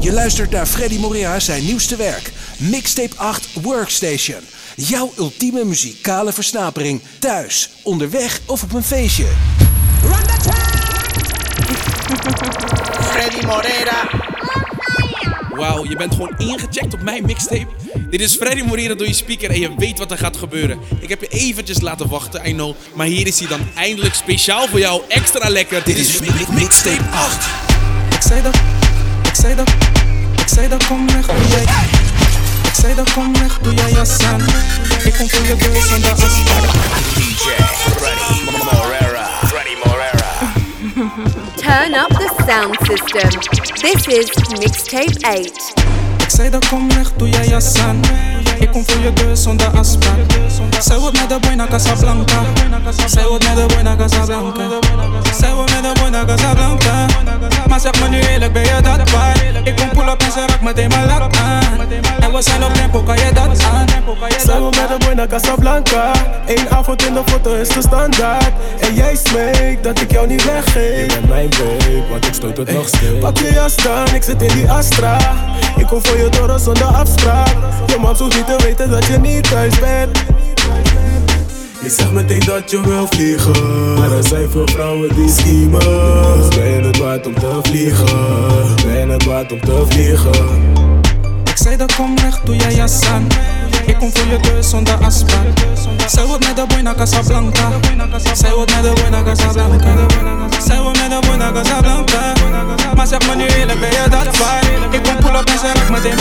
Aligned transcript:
Je 0.00 0.12
luistert 0.12 0.50
naar 0.50 0.66
Freddy 0.66 0.98
Morea 0.98 1.40
zijn 1.40 1.64
nieuwste 1.64 1.96
werk, 1.96 2.30
Mixtape 2.56 3.16
8 3.16 3.48
Workstation. 3.62 4.40
Jouw 4.76 5.12
ultieme 5.18 5.64
muzikale 5.64 6.32
versnapering, 6.32 7.00
thuis, 7.18 7.70
onderweg 7.82 8.40
of 8.46 8.62
op 8.62 8.72
een 8.72 8.82
feestje. 8.82 9.26
Run 10.02 10.22
the 10.26 10.50
Freddy 13.10 13.46
Morera. 13.46 14.26
Wauw, 15.50 15.84
je 15.88 15.96
bent 15.96 16.14
gewoon 16.14 16.34
ingecheckt 16.38 16.94
op 16.94 17.00
mijn 17.02 17.26
mixtape. 17.26 17.66
Dit 18.10 18.20
is 18.20 18.34
Freddy 18.36 18.62
Morera 18.62 18.94
door 18.94 19.06
je 19.06 19.12
speaker 19.12 19.50
en 19.50 19.60
je 19.60 19.74
weet 19.76 19.98
wat 19.98 20.10
er 20.10 20.18
gaat 20.18 20.36
gebeuren. 20.36 20.78
Ik 21.00 21.08
heb 21.08 21.20
je 21.20 21.28
eventjes 21.28 21.80
laten 21.80 22.08
wachten, 22.08 22.48
I 22.48 22.52
know. 22.52 22.74
Maar 22.94 23.06
hier 23.06 23.26
is 23.26 23.38
hij 23.38 23.48
dan 23.48 23.60
eindelijk 23.74 24.14
speciaal 24.14 24.68
voor 24.68 24.78
jou, 24.78 25.02
extra 25.08 25.48
lekker. 25.48 25.84
Dit 25.84 25.98
is 25.98 26.18
mi- 26.20 26.26
mi- 26.26 26.54
Mixtape 26.60 27.02
8. 27.12 27.46
Ik 28.14 28.22
zei 28.22 28.42
dat, 28.42 28.56
zei 29.38 29.54
dat, 29.54 29.68
ik 30.36 30.48
zei 30.48 30.68
dat 30.68 30.86
kom 30.86 31.06
weg, 31.06 31.26
doe 31.26 31.46
jij. 31.48 31.62
Ik 32.62 32.74
zei 32.74 32.94
dat 32.94 33.12
kom 33.12 33.32
weg, 33.38 33.58
doe 33.58 33.74
jij 33.74 33.90
jas 33.90 34.18
aan. 34.24 34.40
Ik 35.04 35.14
kom 35.18 35.30
voor 35.30 35.46
je 35.46 35.56
deur 35.56 35.82
zonder 35.82 36.10
afspraak. 36.10 36.62
DJ 37.14 37.48
Freddy 37.96 38.42
Morera. 38.44 39.28
Freddy 39.46 39.76
Morera. 39.84 40.52
Turn 41.56 41.94
up 41.94 42.08
the 42.08 42.30
sound 42.46 42.76
system. 42.82 43.40
This 43.80 44.06
is 44.06 44.30
Mixtape 44.58 45.16
8. 45.20 46.17
Ik 46.28 46.34
zei 46.34 46.50
dat 46.50 46.68
kom 46.68 46.88
weg, 46.88 47.12
doe 47.16 47.28
jij 47.28 47.46
jas 47.46 47.74
aan. 47.78 48.00
Ik 48.58 48.70
kom 48.70 48.84
voor 48.86 49.02
je 49.02 49.12
deur 49.12 49.36
zonder 49.36 49.66
afspraak. 49.66 50.18
Zij 50.80 50.98
wordt 50.98 51.20
met 51.20 51.28
de 51.28 51.38
boy 51.40 51.54
naar 51.54 51.68
Casablanca. 51.68 52.42
Zij 53.06 53.26
wordt 53.26 53.46
met 53.46 53.56
de 53.56 53.74
boy 53.74 53.82
naar 53.82 53.96
Casablanca. 53.96 54.62
Zij 55.38 55.54
wordt 55.54 55.72
met 55.72 55.82
de 55.82 56.00
boy 56.00 56.08
naar 56.08 56.26
Casablanca. 56.26 57.06
Maar 57.68 57.80
zeg 57.80 58.00
me 58.00 58.08
nu 58.08 58.20
eerlijk, 58.20 58.52
ben 58.52 58.62
je 58.62 58.80
dat 58.82 59.10
waard? 59.10 59.40
Ik 59.64 59.76
kom 59.76 59.88
pull 59.88 60.08
up 60.08 60.22
en 60.22 60.32
ze 60.32 60.44
raakt 60.46 60.62
meteen 60.62 60.88
mijn 60.88 61.06
lak 61.06 61.36
aan. 61.36 61.80
En 62.20 62.32
we 62.32 62.42
zijn 62.42 62.64
op 62.64 62.74
tempo, 62.74 63.02
kan 63.02 63.16
je 63.16 63.32
dat 63.34 63.64
aan? 63.64 63.86
Zijn 64.44 64.62
we 64.62 64.70
met 64.80 64.90
een 64.90 64.98
boy 64.98 65.14
naar 65.14 65.26
Casablanca 65.26 66.12
Eén 66.46 66.70
avond 66.70 67.06
in 67.06 67.14
de 67.14 67.22
foto 67.26 67.54
is 67.54 67.68
de 67.68 67.80
standaard 67.80 68.52
En 68.78 68.94
jij 68.94 69.16
smeekt 69.16 69.82
dat 69.82 70.00
ik 70.00 70.10
jou 70.10 70.26
niet 70.26 70.44
weggeef 70.44 71.00
Je 71.00 71.06
bent 71.06 71.28
mijn 71.28 71.48
babe, 71.48 72.02
want 72.10 72.26
ik 72.26 72.34
stoot 72.34 72.56
het 72.56 72.72
nog 72.72 72.88
steeds 72.88 73.20
Pak 73.20 73.36
je 73.38 73.52
jas 73.52 73.76
dan, 73.76 74.14
ik 74.14 74.22
zit 74.22 74.42
in 74.42 74.48
die 74.48 74.70
Astra 74.70 75.18
Ik 75.76 75.86
kom 75.86 76.04
voor 76.06 76.17
je 76.18 76.28
door 76.28 76.58
zonder 76.58 76.84
afspraak 76.84 77.56
Je 77.86 77.96
mam 78.00 78.16
hoeft 78.16 78.36
niet 78.36 78.46
te 78.46 78.56
weten 78.62 78.90
dat 78.90 79.06
je 79.06 79.18
niet 79.18 79.50
thuis 79.50 79.78
bent 79.78 80.18
je 81.82 81.90
zegt 81.90 82.12
meteen 82.12 82.40
dat 82.40 82.70
je 82.70 82.80
wil 82.80 83.06
vliegen 83.10 83.94
Maar 83.94 84.12
er 84.12 84.24
zijn 84.24 84.50
veel 84.50 84.66
vrouwen 84.66 85.14
die 85.14 85.28
schiemen 85.28 85.78
Ben 86.48 86.68
je 86.68 86.80
het 86.86 86.98
waard 86.98 87.26
om 87.26 87.34
te 87.34 87.58
vliegen 87.62 88.76
Ben 88.86 89.08
het 89.08 89.24
waard 89.24 89.52
om 89.52 89.60
te 89.60 89.84
vliegen 89.88 90.74
Ik 91.44 91.56
zei 91.56 91.76
dat 91.76 91.94
kom 91.94 92.16
weg, 92.20 92.40
doe 92.40 92.56
jij 92.56 92.74
jas 92.74 93.04
aan. 93.04 93.26
Ik 93.86 93.96
kom 93.98 94.10
voor 94.14 94.26
je 94.32 94.38
deur 94.40 94.64
zonder 94.64 94.94
afspraak. 94.94 95.46
Zij 96.06 96.24
wordt 96.24 96.46
met 96.46 96.56
de 96.56 96.64
boy 96.66 96.80
naar 96.80 96.94
Casablanca. 96.94 97.70
Zij 98.32 98.52
wordt 98.54 98.74
met 98.74 98.82
de 98.82 99.00
boy 99.00 99.10
naar 99.10 99.24
Casablanca. 99.24 100.06
Zij 100.66 100.80
wordt 100.80 101.00
met 101.00 101.10
de 101.10 101.26
boy 101.26 101.36
naar 101.36 101.52
Casablanca. 101.52 102.37
Zeg 103.08 103.26
me 103.26 103.34
nu 103.34 103.46
ben 103.46 103.90
je 103.90 104.06
dat? 104.10 104.24
Ik 104.90 105.02
kom 105.02 105.16
pull 105.16 105.38
up 105.38 105.48
en 105.48 105.58
ze 105.58 105.66
raakt 105.66 105.88
meteen. 105.88 106.16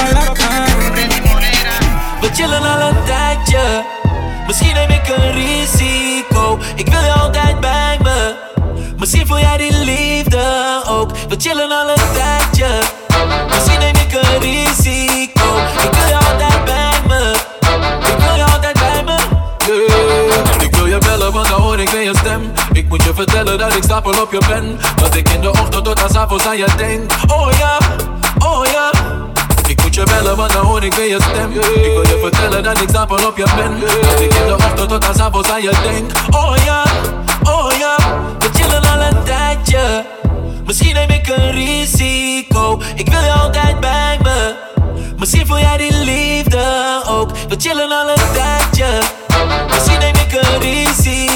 We 2.21 2.29
chillen 2.33 2.61
al 2.61 2.87
een 2.87 3.03
tijdje. 3.05 3.83
Misschien 4.47 4.73
neem 4.73 4.89
ik 4.89 5.07
een 5.07 5.33
risico. 5.33 6.59
Ik 6.75 6.89
wil 6.89 7.01
je 7.01 7.11
altijd 7.11 7.59
bij 7.59 7.97
me. 8.03 8.35
Misschien 8.97 9.27
voel 9.27 9.39
jij 9.39 9.57
die 9.57 9.73
liefde 9.73 10.81
ook. 10.87 11.11
We 11.29 11.35
chillen 11.37 11.71
al 11.71 11.89
een 11.89 12.13
tijdje. 12.13 12.67
Misschien 13.49 13.79
neem 13.79 13.95
ik 13.95 14.13
een 14.13 14.39
risico. 14.39 14.86
Moet 22.97 23.05
je 23.05 23.13
vertellen 23.13 23.57
dat 23.57 23.75
ik 23.75 23.83
stapel 23.83 24.21
op 24.21 24.31
je 24.31 24.41
ben. 24.47 24.79
Dat 24.95 25.15
ik 25.15 25.29
in 25.29 25.41
de 25.41 25.49
ochtend 25.49 25.83
tot 25.83 26.03
aan 26.03 26.09
's 26.09 26.15
avonds 26.15 26.47
aan 26.47 26.57
je 26.57 26.65
denk. 26.77 27.11
Oh 27.27 27.51
ja, 27.57 27.77
oh 28.39 28.65
ja. 28.65 28.91
Ik 29.67 29.81
moet 29.81 29.95
je 29.95 30.03
bellen, 30.03 30.35
want 30.35 30.53
dan 30.53 30.65
hoor 30.65 30.83
ik 30.83 30.93
weer 30.93 31.09
je 31.09 31.21
stem. 31.21 31.51
Ik 31.51 31.91
wil 31.93 32.01
je 32.01 32.19
vertellen 32.21 32.63
dat 32.63 32.81
ik 32.81 32.89
stapel 32.89 33.27
op 33.27 33.37
je 33.37 33.45
ben. 33.55 33.79
Dat 33.79 34.19
ik 34.19 34.33
in 34.33 34.47
de 34.47 34.53
ochtend 34.53 34.89
tot 34.89 35.05
aan 35.05 35.15
's 35.15 35.19
avonds 35.19 35.49
aan 35.49 35.61
je 35.61 35.71
denk. 35.83 36.11
Oh 36.35 36.55
ja, 36.65 36.83
oh 37.43 37.71
ja. 37.71 37.95
We 38.39 38.49
chillen 38.53 38.83
al 38.83 39.01
een 39.01 39.23
tijdje. 39.23 40.05
Misschien 40.65 40.93
neem 40.93 41.09
ik 41.09 41.27
een 41.27 41.51
risico. 41.51 42.81
Ik 42.95 43.09
wil 43.09 43.21
je 43.21 43.31
altijd 43.31 43.79
bij 43.79 44.19
me. 44.23 44.55
Misschien 45.17 45.47
voel 45.47 45.59
jij 45.59 45.77
die 45.77 45.93
liefde 45.93 47.01
ook. 47.07 47.29
We 47.47 47.55
chillen 47.57 47.91
al 47.91 48.09
een 48.09 48.31
tijdje. 48.33 49.01
Misschien 49.69 49.99
neem 49.99 50.15
ik 50.15 50.31
een 50.31 50.59
risico. 50.59 51.26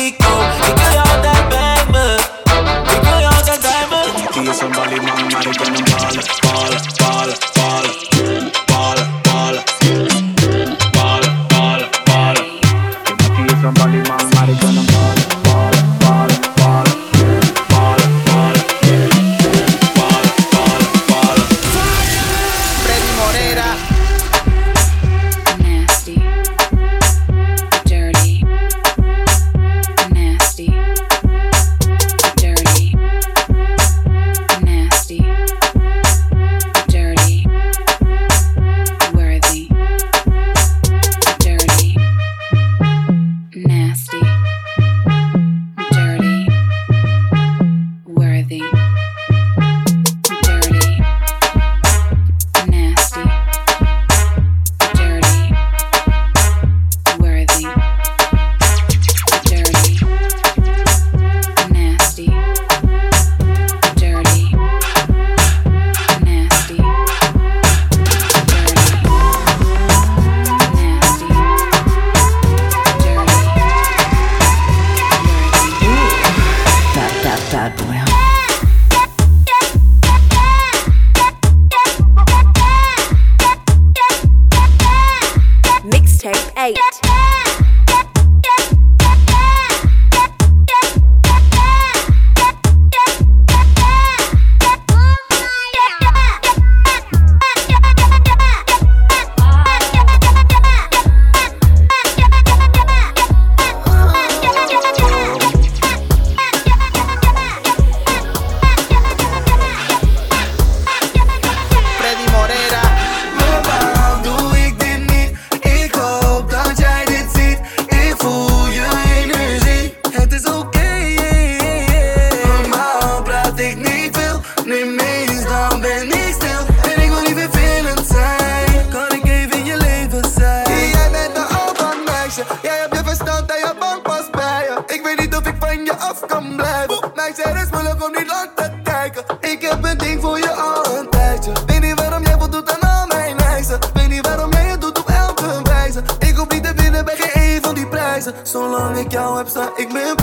Zolang 148.62 148.98
ik 148.98 149.12
jou 149.12 149.38
heb, 149.38 149.48
sta 149.48 149.72
ik 149.75 149.94
ben 149.94 150.16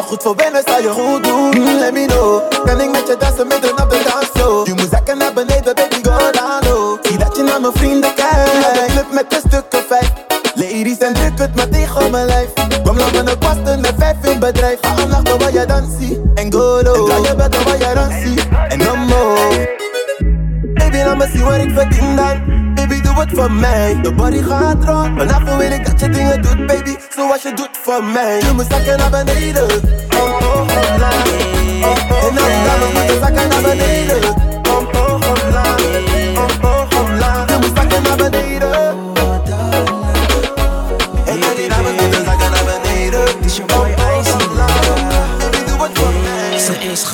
je 0.00 0.06
goed 0.06 0.22
verwennen 0.22 0.62
zal 0.66 0.82
je 0.82 0.88
goed 0.88 1.24
doen 1.24 1.78
Let 1.78 1.92
me 1.92 2.06
know. 2.06 2.64
Kan 2.64 2.80
ik 2.80 2.90
met 2.90 3.06
je 3.08 3.16
dansen 3.18 3.46
midden 3.46 3.70
op 3.70 3.90
de 3.90 4.02
dansvloer 4.08 4.66
Je 4.66 4.74
moet 4.74 4.88
zakken 4.90 5.18
naar 5.18 5.32
beneden 5.32 5.74
baby 5.74 6.00
go 6.02 6.30
down 6.30 6.68
low. 6.68 6.98
Zie 7.02 7.18
dat 7.18 7.36
je 7.36 7.42
naar 7.42 7.60
mijn 7.60 7.72
vrienden 7.72 8.14
kijkt 8.14 8.52
Naar 8.62 8.74
de 8.74 8.84
club 8.88 9.12
met 9.12 9.26
een 9.28 9.42
stuk 9.48 9.64
of 9.74 9.84
vijf 9.88 10.12
Ladies 10.54 10.98
en 10.98 11.12
druk 11.14 11.38
het 11.38 11.54
maar 11.56 11.68
tegen 11.68 12.10
mijn 12.10 12.26
lijf 12.26 12.52
Kom 12.84 12.96
laten 12.96 13.24
we 13.24 13.38
kwasten 13.38 13.80
met 13.80 13.94
vijf 13.98 14.16
in 14.22 14.38
bedrijf 14.38 14.78
Ga 14.80 15.02
om 15.02 15.08
nachten 15.08 15.38
waar 15.38 15.52
je 15.52 15.66
dansie 15.66 16.20
En 16.34 16.52
go 16.52 16.82
low. 16.82 17.10
En 17.10 17.22
je 17.22 17.34
bed 17.34 17.64
waar 17.64 17.78
je 17.78 17.94
dansie 17.94 18.40
En 18.68 18.78
no 18.78 18.96
more. 18.96 19.78
Baby, 20.74 20.96
laat 20.96 21.16
me 21.16 21.28
zien 21.32 21.44
wat 21.44 21.54
ik 21.54 21.70
verdien 21.70 22.16
dan. 22.16 22.59
Het 23.20 23.30
voor 23.34 23.52
mij. 23.52 24.00
De 24.02 24.12
body 24.12 24.42
gaat 24.42 24.84
rond. 24.84 25.18
Vanavond 25.18 25.56
wil 25.60 25.70
ik 25.70 25.86
dat 25.86 26.00
je 26.00 26.08
dingen 26.08 26.42
doet, 26.42 26.66
baby. 26.66 26.96
Zoals 27.16 27.42
je 27.42 27.52
doet 27.54 27.70
voor 27.82 28.04
mij. 28.04 28.38
Je 28.38 28.52
moet 28.54 28.66
zakken 28.70 28.98
naar 28.98 29.10
beneden. 29.10 29.64
Oh, 29.64 30.22
oh, 30.22 30.42
oh. 30.42 30.68
Oh, 31.82 31.96
oh, 32.10 32.28
en 32.28 32.34
dan 32.34 32.64
dames 32.64 32.92
moeten 32.94 33.18
zakken 33.20 33.48
naar 33.48 33.62
beneden. 33.62 34.22
Oh, 34.68 34.76
oh, 34.76 35.04
oh. 35.04 35.20
Oh, 36.36 36.48
oh, 36.62 36.86
oh, 37.00 37.18
laag. 37.18 37.48
Je 37.48 37.56
moet 37.60 37.70
zakken 37.74 38.02
naar 38.02 38.16
beneden. 38.16 38.72
En 41.24 41.40
dan 41.40 41.54
die 41.56 41.68
dames 41.68 42.00
moeten 42.00 42.24
zakken 42.24 42.50
naar 42.50 42.64
beneden. 42.64 43.40
This 43.40 43.56
your 43.56 43.72
boy 43.74 43.88
Icy. 44.18 44.30
Het. 46.52 46.60
Ze 46.60 46.72
is 46.72 47.04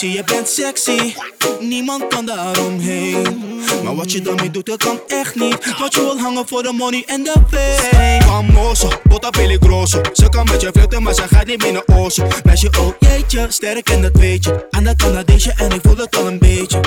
Je 0.00 0.22
bent 0.24 0.48
sexy. 0.48 1.14
Niemand 1.60 2.06
kan 2.08 2.26
daaromheen 2.26 3.43
Maar 3.84 3.94
wat 3.94 4.12
je 4.12 4.20
daarmee 4.20 4.50
doet, 4.50 4.66
dat 4.66 4.76
kan 4.76 5.00
echt 5.06 5.34
niet. 5.34 5.76
Want 5.78 5.94
je 5.94 6.00
wil 6.00 6.18
hangen 6.18 6.48
voor 6.48 6.62
de 6.62 6.72
money 6.72 7.02
en 7.06 7.22
de 7.22 7.34
fame. 7.50 8.22
Famoso, 8.22 8.88
bota 9.02 9.30
peligroso 9.30 10.00
Ze 10.12 10.28
kan 10.28 10.44
met 10.44 10.60
je 10.60 10.70
flirten, 10.72 11.02
maar 11.02 11.14
ze 11.14 11.22
gaat 11.28 11.46
niet 11.46 11.58
binnen 11.58 11.88
ozo 11.88 12.26
Meisje, 12.44 12.70
oh 12.80 12.94
jeetje, 12.98 13.46
sterk 13.48 13.88
en 13.88 14.02
dat 14.02 14.12
weet 14.12 14.44
je. 14.44 14.66
Aan 14.70 14.84
de 14.84 14.96
Canadeesje 14.96 15.52
en 15.56 15.70
ik 15.70 15.80
voel 15.82 15.96
het 15.96 16.16
al 16.16 16.26
een 16.26 16.38
beetje. 16.38 16.80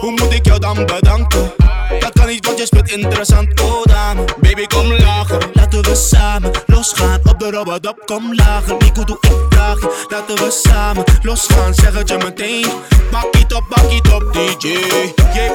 Hoe 0.00 0.10
moet 0.10 0.32
ik 0.32 0.46
jou 0.46 0.60
dan 0.60 0.74
bedanken? 0.74 1.52
Dat 2.00 2.12
kan 2.12 2.26
niet, 2.26 2.46
want 2.46 2.58
je 2.58 2.66
speelt 2.66 2.90
interessant, 2.90 3.60
oh 3.60 3.84
dame. 3.84 4.24
Baby, 4.40 4.66
kom 4.66 4.92
lager 4.92 5.50
Laten 5.52 5.82
we 5.82 5.94
samen 5.94 6.50
losgaan. 6.66 7.20
Op 7.24 7.38
de 7.38 7.50
robberdop, 7.50 8.02
kom 8.04 8.34
lager 8.34 8.76
Nico, 8.78 9.04
doe 9.04 9.16
ik 9.20 9.30
vraag 9.50 9.78
Laten 10.08 10.36
we 10.36 10.50
samen 10.50 11.04
losgaan, 11.22 11.74
zeg 11.74 11.94
het 11.94 12.08
je 12.08 12.16
meteen. 12.16 12.66
Bak 13.10 13.34
it 13.34 13.52
op, 13.52 13.64
bak 13.68 13.90
it 13.90 14.12
op, 14.12 14.32
DJ 14.32 14.68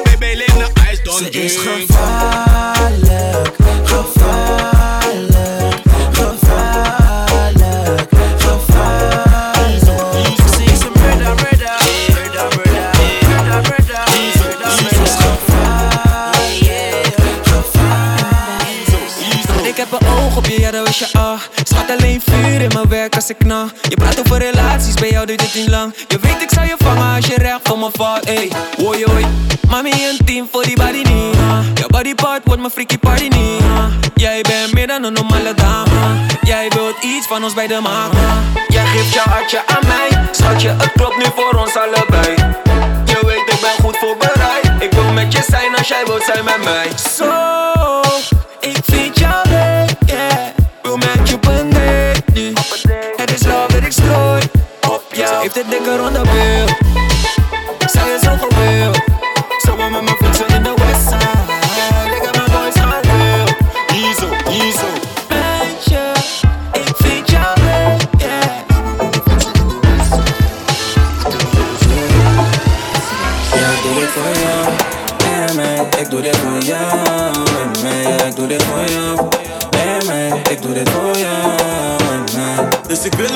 baby, 0.04 0.36
leef 0.36 0.58
naar 0.58 0.72
ijs, 0.88 1.04
don't 1.04 1.18
Ze 1.18 1.30
is 1.30 1.58
gevaarlijk, 1.58 3.56
gevaarlijk, 3.84 5.67
oog 20.02 20.38
op 20.38 20.46
je, 20.46 20.60
ja 20.60 20.72
dat 20.72 20.88
wist 20.88 21.00
je 21.00 21.08
ah. 21.12 21.40
Schat 21.64 21.90
alleen 22.00 22.22
vuur 22.26 22.62
in 22.62 22.72
mijn 22.74 22.90
werk 22.90 23.16
als 23.16 23.30
ik 23.30 23.46
na 23.46 23.66
Je 23.90 23.96
praat 23.96 24.20
over 24.20 24.38
relaties, 24.38 24.94
bij 24.94 25.10
jou 25.10 25.26
duurt 25.26 25.42
het 25.42 25.54
niet 25.54 25.70
lang. 25.70 25.94
Je 26.08 26.20
weet 26.20 26.42
ik 26.42 26.50
zal 26.52 26.64
je 26.64 26.76
vangen 26.78 27.16
als 27.16 27.26
je 27.26 27.36
recht 27.38 27.60
voor 27.64 27.80
me 27.80 27.90
valt 27.94 28.26
Ey, 28.26 28.52
hoi 28.78 29.04
hoi 29.06 29.26
Mami 29.70 29.92
een 29.92 30.26
team 30.26 30.48
voor 30.52 30.64
die 30.64 30.76
body 30.76 30.98
niet. 30.98 31.36
Jouw 31.74 31.88
body 31.88 32.16
part 32.16 32.42
wordt 32.44 32.60
mijn 32.62 32.72
freaky 32.72 32.98
party 32.98 33.28
niet. 33.28 33.62
Jij 34.16 34.42
bent 34.42 34.74
meer 34.74 34.88
dan 34.88 35.04
een 35.04 35.13
normale 35.13 35.54
dame. 35.54 35.89
Jij 36.42 36.70
wilt 36.70 37.04
iets 37.04 37.27
van 37.27 37.44
ons 37.44 37.54
beiden 37.54 37.84
maken 37.84 38.20
Jij 38.68 38.86
geeft 38.86 39.13
je 39.13 39.20
hartje 39.20 39.62
aan 39.66 39.88
mij. 39.88 40.27
Schatje, 40.32 40.70
het 40.70 40.92
klopt 40.92 41.18
nu 41.18 41.25
voor 41.36 41.60
ons 41.60 41.75
allebei. 41.75 42.36
Je 43.06 43.20
weet 43.25 43.54
ik 43.54 43.60
ben 43.62 43.86
goed 43.86 43.98
voorbereid. 43.98 44.72
Ik 44.80 44.92
wil 44.92 45.12
met 45.12 45.34
je 45.34 45.44
zijn 45.48 45.75
als 45.75 45.88
jij 45.88 46.04
wilt 46.06 46.24
zijn 46.24 46.44
met 46.44 46.63
mij 46.63 46.88
heeft 55.48 55.60
het 55.60 55.70
dikke 55.70 55.98
ronde 55.98 56.22
bil 56.22 56.68
Zij 57.89 58.13
is 58.16 58.22
zo 58.22 58.38
gewild 58.39 59.01
Zomaar 59.66 59.92
met 59.92 60.01
mijn 60.01 60.16
fietsen 60.16 60.48
in 60.48 60.63
de 60.63 60.74
westside 60.75 62.16
Ik 62.16 62.22
heb 62.22 62.36
mijn 62.36 62.51
boys 62.51 62.75
gaan 62.75 63.01
real 63.01 63.48
Easy, 63.88 64.25
easy 64.46 64.92
Meisje, 65.30 66.12
ik 66.72 66.96
vind 66.96 67.30
jou 67.30 67.60
leuk, 67.60 68.01
yeah 68.18 68.58
Ja, 73.54 73.70
ik 73.70 73.82
doe 73.84 73.94
dit 74.00 74.10
voor 74.10 74.38
jou. 74.44 74.74
Ben 75.18 75.56
mij, 75.56 75.88
ik 76.00 76.10
doe 76.10 76.22
dit 76.22 76.38
voor 76.38 76.62
jou. 76.62 78.27
Ik 78.27 78.36
doe 78.36 78.48
dit 78.48 78.63
voor 78.63 78.89
jou. 78.89 79.30
Ben 79.70 80.06
mij, 80.06 80.42
ik 80.50 80.62
doe 80.62 80.74
dit 80.74 80.89
voor 80.89 81.18
jou. 81.18 81.58
Ben 81.98 82.24
mij. 82.36 82.68
Dus 82.88 83.04
ik 83.04 83.13
wil 83.13 83.36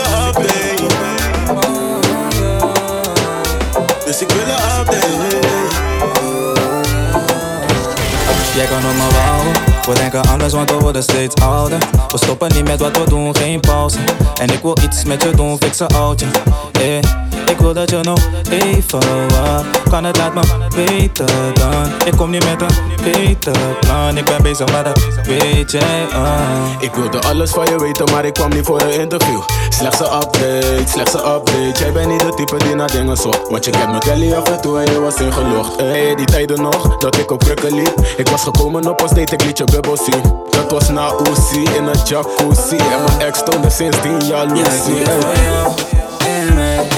We 8.82 9.94
denken 9.94 10.22
anders, 10.30 10.54
want 10.54 10.72
we 10.72 10.78
worden 10.78 11.04
steeds 11.04 11.36
ouder. 11.36 11.78
We 12.08 12.18
stoppen 12.18 12.54
niet 12.54 12.68
met 12.68 12.80
wat 12.80 12.98
we 12.98 13.04
doen, 13.10 13.36
geen 13.36 13.60
pauze. 13.60 13.98
En 14.42 14.50
ik 14.50 14.60
wil 14.62 14.78
iets 14.84 15.04
met 15.04 15.24
je 15.24 15.32
doen, 15.36 15.58
fix 15.58 15.80
een 15.80 15.88
oudje. 15.88 16.28
Ik 16.72 17.31
wil 17.62 17.74
dat 17.74 17.90
je 17.90 18.00
nog 18.02 18.20
even 18.50 19.28
wacht. 19.28 19.90
Kan 19.90 20.04
het 20.04 20.18
laat 20.18 20.34
me 20.34 20.42
weten 20.76 21.54
dan. 21.54 21.92
Ik 22.06 22.18
kom 22.18 22.30
niet 22.30 22.44
met 22.44 22.62
een 22.62 22.92
Peter 23.02 23.58
Plan, 23.80 24.18
ik 24.18 24.26
ben 24.26 24.42
bezig 24.42 24.72
met 24.72 24.86
een 24.86 25.24
weet 25.24 25.72
jij 25.72 26.08
ah. 26.14 26.32
Ik 26.80 26.94
wilde 26.94 27.22
alles 27.22 27.52
van 27.52 27.66
je 27.66 27.80
weten, 27.80 28.12
maar 28.12 28.26
ik 28.26 28.34
kwam 28.34 28.50
niet 28.50 28.66
voor 28.66 28.82
een 28.82 29.00
interview. 29.00 29.42
Slechts 29.70 30.00
een 30.00 30.06
update, 30.06 30.84
slechts 30.86 31.14
een 31.14 31.20
update. 31.20 31.80
Jij 31.80 31.92
bent 31.92 32.08
niet 32.08 32.20
de 32.20 32.34
type 32.36 32.58
die 32.58 32.76
naar 32.76 32.92
dingen 32.92 33.18
zocht. 33.18 33.50
Want 33.50 33.66
je 33.66 33.72
kent 33.72 33.92
me 33.92 33.98
Kelly 33.98 34.34
af 34.34 34.50
en 34.50 34.62
toe 34.62 34.80
en 34.80 34.92
je 34.92 35.00
was 35.00 35.16
ingelogd. 35.16 35.80
Hey, 35.80 36.16
die 36.16 36.26
tijden 36.26 36.62
nog, 36.62 36.98
dat 36.98 37.18
ik 37.18 37.32
op 37.32 37.40
krukken 37.40 37.74
liep. 37.74 38.00
Ik 38.18 38.30
was 38.30 38.44
gekomen 38.44 38.90
op 38.90 39.02
een 39.02 39.16
date, 39.16 39.34
ik 39.34 39.44
liet 39.44 39.58
je 39.58 39.64
bubbel 39.64 39.98
zien. 39.98 40.22
Dat 40.50 40.72
was 40.72 40.90
na 40.90 41.12
Oesie 41.30 41.76
in 41.76 41.86
een 41.86 42.00
jacuzzi. 42.04 42.78
En 42.78 43.04
mijn 43.06 43.20
ex 43.20 43.44
toonde 43.44 43.70
sindsdien 43.70 44.26
jaloezie. 44.26 44.96
Ja, 44.96 45.14
ik 45.16 46.11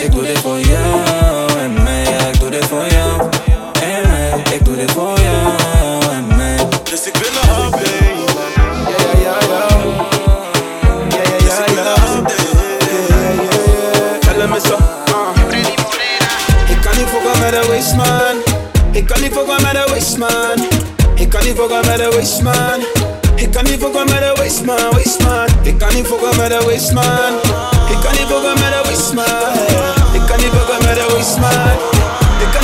Ik 0.04 0.12
doe 0.12 0.24
dit 0.24 0.40
voor 0.40 0.60
jou 0.60 1.60
en 1.60 1.84
mij. 1.84 2.04
Ja, 2.04 2.28
ik 2.28 2.40
doe 2.40 2.50
dit 2.50 2.66
voor 2.66 2.88
jou 2.88 3.30
en 3.82 4.10
mij. 4.10 4.44
Ik 4.54 4.66
doe 4.66 4.76
dit 4.76 4.92
voor 4.92 5.20
jou 5.20 6.12
en 6.12 6.28
mij. 6.38 6.68
Dus 6.84 7.08
ik 7.08 7.16
wil 7.16 7.32
een 7.42 7.66
update. 7.66 7.92
Ja, 8.90 9.10
ja, 9.24 9.38
ja, 9.50 9.68
ja. 9.70 9.94
Ja, 11.10 11.24
ja, 11.46 11.64
ja, 11.76 11.84
ja. 11.84 11.96
Tell 14.20 14.40
hem 14.40 14.54
eens 14.54 14.64
zo. 14.64 14.78
Ik 16.68 16.82
kan 16.82 16.98
niet 16.98 17.08
fokken 17.08 17.40
met 17.40 17.54
een 17.54 17.68
waste 17.68 17.96
man. 17.96 18.36
Ik 18.92 19.06
kan 19.06 19.22
niet 19.22 19.34
fokken 19.34 19.62
met 19.62 19.76
een 19.76 19.94
waste 19.94 20.18
man. 20.18 20.68
Ik 21.16 21.30
kan 21.30 21.44
niet 21.44 21.56
fokken 21.56 21.86
met 21.86 22.00
een 22.00 22.12
waste 22.12 22.44
man. 22.44 22.80
Ik 23.36 23.52
kan 23.52 23.64
niet 23.64 23.80
fokken 23.80 24.06
met 24.06 24.22
een 24.22 24.36
waste 24.36 24.64
man, 24.64 24.92
waste 24.92 25.24
man. 25.24 25.48
Ik 25.62 25.78
kan 25.78 25.94
niet 25.94 26.08
fokken 26.08 26.38
met 26.38 26.52
een 26.52 26.66
waste 26.66 26.94
man. 26.94 27.83
Ik 28.14 28.20
kan 28.20 28.20
niet 28.20 28.30
fokken 28.32 28.54
met 28.54 28.74
een 28.74 28.84
waste 28.90 29.14
man. 29.14 29.26
Ik 30.14 30.22
kan 30.28 30.38
niet 30.38 30.52
fokken 30.56 30.78
met 30.86 30.98
een 30.98 31.08
waste 31.14 31.40
man. 31.40 31.78
Ik 32.42 32.48
kan 32.52 32.64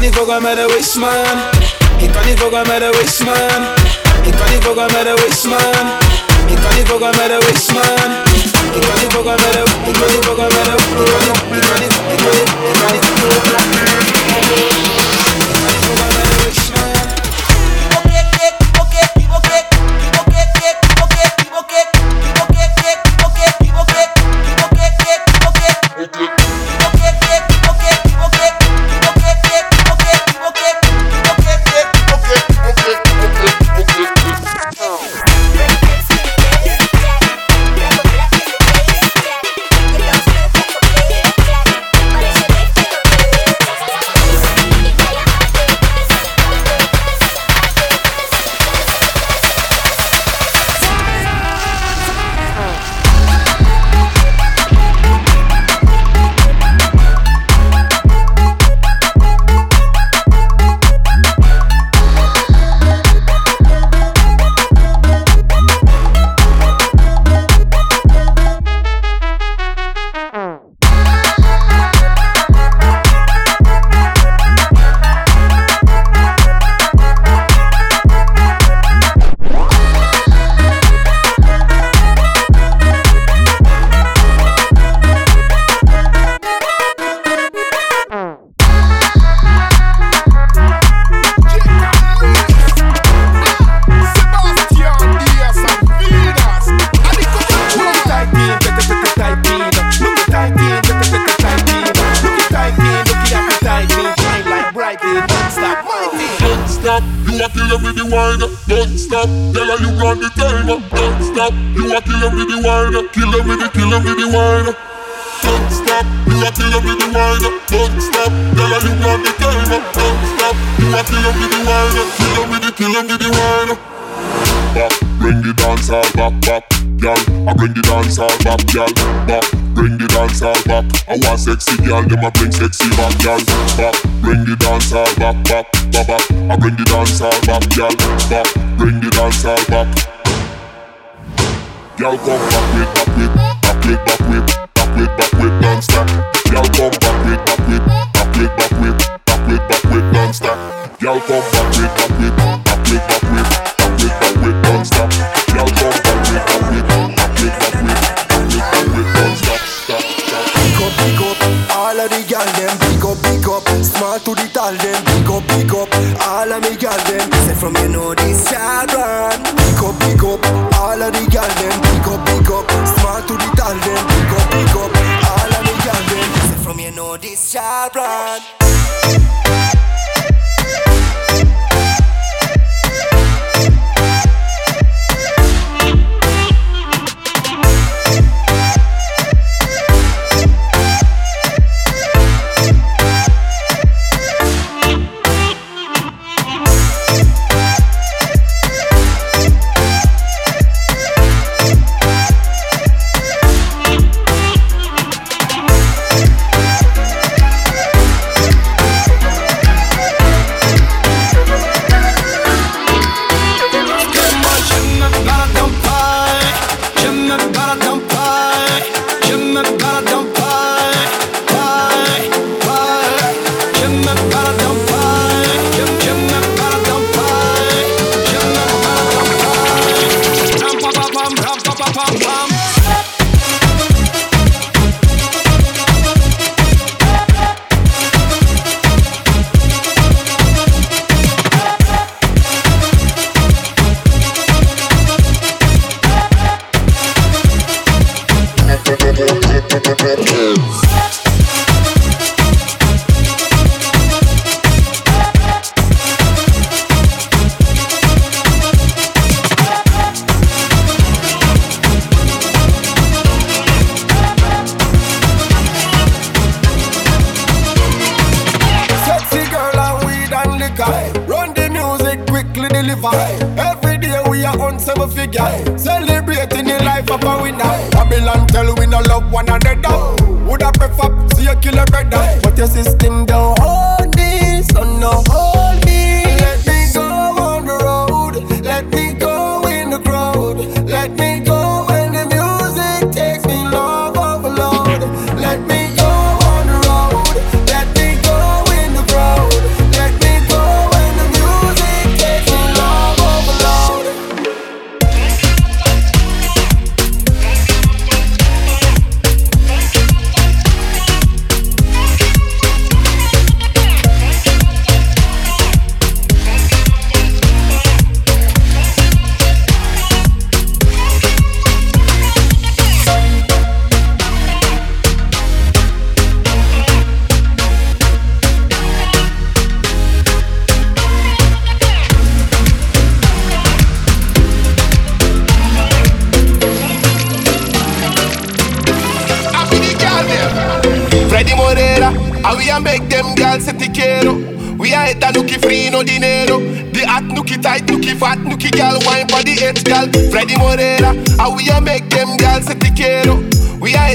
niet 0.00 0.14
fokken 0.14 0.42
met 0.42 0.58
een 0.58 0.66
waste 0.68 0.98
man, 0.98 1.04
waste 1.04 1.04
man. 1.04 1.36
Ik 1.96 2.00
kan 2.12 2.24
niet 2.30 2.38
fokken 2.40 2.58
met 2.68 2.82
een 2.82 2.90
waste 2.92 3.18
man. 3.24 3.44
Ik 4.24 4.30
kan 4.36 4.48
niet 4.52 4.64
fokken 4.64 4.86
met 4.86 5.06
een 5.06 5.16
waste 5.22 5.48
man. 5.48 5.86
Ik 6.46 6.50
kan 6.62 6.76
niet 6.76 6.88
fokken 6.88 7.10
met 7.10 7.30
een 7.30 7.40
waste 7.46 7.72
man. 7.72 8.10
Ik 8.74 8.82
kan 8.86 8.96
niet 9.00 9.12
fokken 9.14 9.36
met 14.04 14.13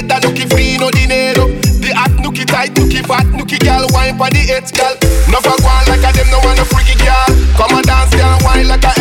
tight 0.08 0.24
and 0.24 0.36
nookie 0.36 0.48
free 0.50 0.78
no 0.78 0.90
dinero. 0.90 1.48
The 1.80 1.92
hot 1.94 2.10
nookie 2.22 2.46
tight, 2.46 2.74
nookie 2.74 3.04
fat, 3.06 3.26
nookie 3.26 3.58
girl 3.58 3.86
wine 3.92 4.16
for 4.16 4.30
the 4.30 4.40
eight 4.52 4.72
girl. 4.72 4.94
No 5.28 5.40
for 5.40 5.56
one 5.62 5.84
like 5.88 6.04
a 6.04 6.12
them 6.16 6.30
no 6.30 6.38
one 6.40 6.58
a 6.58 6.64
freaky 6.64 6.96
girl. 6.96 7.26
Come 7.56 7.76
and 7.76 7.86
dance, 7.86 8.14
girl, 8.14 8.38
wine 8.44 8.68
like 8.68 8.84
a 8.84 8.99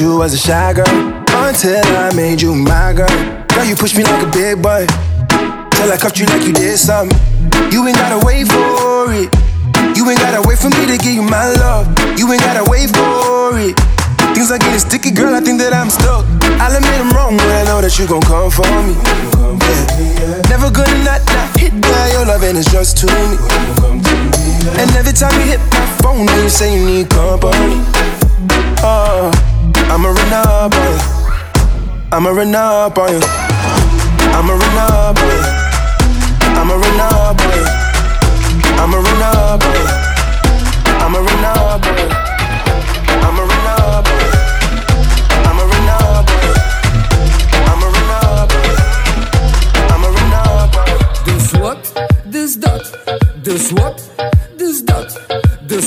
you 0.00 0.22
as 0.22 0.34
a 0.34 0.38
shy 0.38 0.72
girl 0.72 0.86
until 1.48 1.82
I 1.96 2.12
made 2.14 2.40
you 2.40 2.54
my 2.54 2.92
girl. 2.92 3.08
Girl, 3.48 3.64
you 3.64 3.74
pushed 3.74 3.96
me 3.96 4.04
like 4.04 4.22
a 4.22 4.30
big 4.30 4.62
boy 4.62 4.86
till 5.74 5.90
I 5.90 5.96
cuffed 5.98 6.18
you 6.18 6.26
like 6.26 6.46
you 6.46 6.52
did 6.52 6.78
something. 6.78 7.16
You 7.72 7.86
ain't 7.86 7.96
gotta 7.96 8.24
wait 8.24 8.46
for 8.46 9.10
it. 9.10 9.26
You 9.96 10.06
ain't 10.06 10.20
gotta 10.20 10.46
wait 10.46 10.58
for 10.58 10.70
me 10.70 10.86
to 10.86 10.98
give 10.98 11.14
you 11.14 11.22
my 11.22 11.50
love. 11.58 11.88
You 12.18 12.30
ain't 12.30 12.42
gotta 12.42 12.68
wait 12.70 12.94
for 12.94 13.58
it. 13.58 13.74
Things 14.34 14.50
are 14.52 14.58
getting 14.58 14.78
sticky, 14.78 15.10
girl. 15.10 15.34
I 15.34 15.40
think 15.40 15.58
that 15.58 15.74
I'm 15.74 15.90
stuck. 15.90 16.22
I'll 16.62 16.74
admit 16.74 17.00
I'm 17.00 17.10
wrong, 17.10 17.36
but 17.36 17.50
I 17.50 17.64
know 17.64 17.80
that 17.80 17.98
you 17.98 18.06
gon' 18.06 18.22
come 18.22 18.50
for 18.54 18.68
me. 18.86 18.94
Yeah. 18.94 20.46
Never 20.46 20.70
gonna 20.70 20.94
not 21.02 21.26
not 21.26 21.58
hit 21.58 21.74
by 21.74 22.06
your 22.14 22.26
love, 22.26 22.42
and 22.44 22.58
it's 22.58 22.70
just 22.70 22.98
to 23.02 23.06
me. 23.06 23.34
And 24.78 24.90
every 24.94 25.16
time 25.16 25.34
you 25.42 25.58
hit 25.58 25.62
my 25.74 25.86
phone, 25.98 26.28
you 26.38 26.48
say 26.48 26.70
you 26.76 26.86
need 26.86 27.10
company. 27.10 27.82
Oh. 28.84 29.57
I'ma 29.90 30.08
run 30.08 30.32
up 30.32 30.74
on 30.74 30.82
you. 30.84 30.98
I'ma 32.12 32.30
run 32.30 32.54
up 32.54 32.98
on 32.98 33.12
you. 33.12 33.20
I'ma 34.36 34.52
run 34.54 34.78
up 34.78 35.18
on 35.18 35.28
you. 35.28 35.42
I'ma 36.58 36.74
run 36.74 37.00
up 37.00 37.40
on 37.40 37.50
you. 37.54 37.64
I'ma 38.78 38.98
run 38.98 39.22
up 39.22 39.64
on 39.64 39.72
you. 39.74 39.86
I'ma 41.00 41.18
run 41.18 41.44
up 41.44 41.86
on 41.86 41.94
you. 41.98 42.08
I'ma 43.26 43.42
run 43.42 43.66
up 43.66 44.08
on 44.08 44.16
you. 44.18 44.36
I'ma 45.48 45.62
run 45.70 45.88
up 45.88 46.28
on 46.30 46.40
you. 46.42 46.54
I'ma 47.70 47.86
run 47.94 48.10
up 48.10 48.52
on 48.54 48.62
you. 48.64 48.76
I'ma 49.92 50.08
run 50.16 50.32
up 50.32 50.76
on 50.76 50.86
you. 50.88 50.98
Dus 53.42 53.70
wat? 53.70 54.07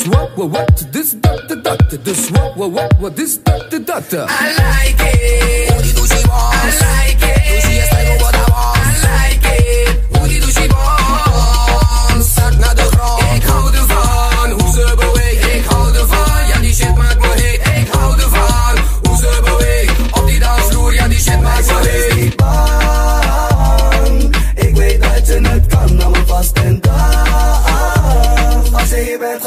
what 0.07 0.35
what 0.37 0.49
what 0.49 0.77
this 0.91 1.13
doctor 1.13 1.55
the 1.55 1.97
this 1.97 2.31
what 2.31 2.57
what 2.57 2.71
what 2.71 2.99
what 2.99 3.15
this 3.15 3.37
doctor 3.37 3.79
the 3.79 3.79
dot. 3.79 4.13
I 4.13 4.53
like 4.53 4.95
it. 4.99 5.71
I 5.71 6.79
like 6.79 7.15
it. 7.15 7.20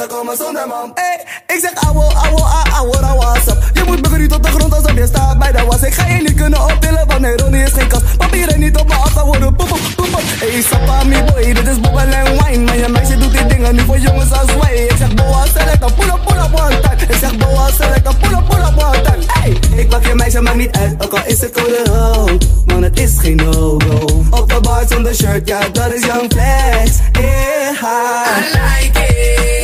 Gekomen 0.08 0.36
zonder 0.36 0.66
man. 0.68 0.90
Hey, 0.94 1.18
ik 1.46 1.60
zeg 1.60 1.74
ah, 1.74 1.84
auwo, 2.76 3.00
nou 3.00 3.18
was 3.18 3.46
up. 3.46 3.58
Je 3.72 3.82
moet 3.86 4.10
me 4.10 4.26
tot 4.26 4.42
de 4.42 4.50
grond 4.50 4.74
alsof 4.74 4.94
je 4.94 5.06
staat 5.06 5.38
bij 5.38 5.52
de 5.52 5.64
was. 5.64 5.82
Ik 5.82 5.94
ga 5.94 6.06
je 6.06 6.22
niet 6.22 6.34
kunnen 6.34 6.60
optillen, 6.64 7.06
want 7.06 7.20
nee, 7.20 7.36
Ronnie 7.36 7.62
is 7.62 7.72
geen 7.72 7.88
kast. 7.88 8.16
Papieren 8.16 8.60
niet 8.60 8.76
op 8.76 8.88
mijn 8.88 9.00
af, 9.00 9.22
worden 9.22 9.56
poep, 9.56 9.68
poep, 9.68 9.80
poep. 9.96 10.20
Hey, 10.40 10.62
sappa, 10.62 11.04
mi 11.04 11.22
boy, 11.22 11.52
dit 11.52 11.68
is 11.68 11.80
bobbel 11.80 12.00
en 12.00 12.24
wine. 12.38 12.64
Maar 12.64 12.76
je 12.76 12.88
meisje 12.88 13.16
doet 13.16 13.32
die 13.32 13.46
dingen 13.46 13.74
niet 13.74 13.84
voor 13.84 13.98
jongens 13.98 14.32
als 14.32 14.54
wij. 14.60 14.76
Ik 14.76 14.96
zeg 14.98 15.14
boa, 15.14 15.44
select, 15.46 15.80
dan 15.80 15.94
pull 15.94 16.08
up, 16.08 16.20
pull 16.26 16.38
up 16.44 16.60
one 16.60 16.80
time. 16.80 17.02
Ik 17.08 17.16
zeg 17.20 17.36
boa, 17.36 17.70
select, 17.70 18.04
dan 18.04 18.16
pull 18.16 18.32
up, 18.32 18.48
pull 18.48 18.64
up 18.68 18.82
one 18.82 19.00
time. 19.00 19.22
Hey, 19.26 19.56
ik 19.76 19.88
pak 19.88 20.06
je 20.06 20.14
meisje, 20.14 20.40
maakt 20.40 20.56
niet 20.56 20.76
uit, 20.76 21.04
ook 21.04 21.12
al 21.12 21.26
is 21.26 21.40
het 21.40 21.52
code 21.52 21.82
rood. 21.84 22.46
Man, 22.66 22.82
het 22.82 23.00
is 23.00 23.12
geen 23.18 23.36
no-go. 23.36 24.24
Op 24.30 24.48
de 24.48 24.60
bar 24.60 24.84
zonder 24.88 25.14
shirt, 25.14 25.48
ja, 25.48 25.60
dat 25.72 25.92
is 25.92 26.04
Young 26.04 26.32
Flex. 26.32 26.98
Yeah, 27.12 27.82
I 27.82 28.40
like 28.40 28.98
it. 28.98 29.04
Hoe 29.04 29.12
die 29.12 29.12
doet 29.12 29.12
she 29.12 29.12
want. 29.12 29.12
I 29.14 29.30
like 29.30 29.60
it. 29.60 29.63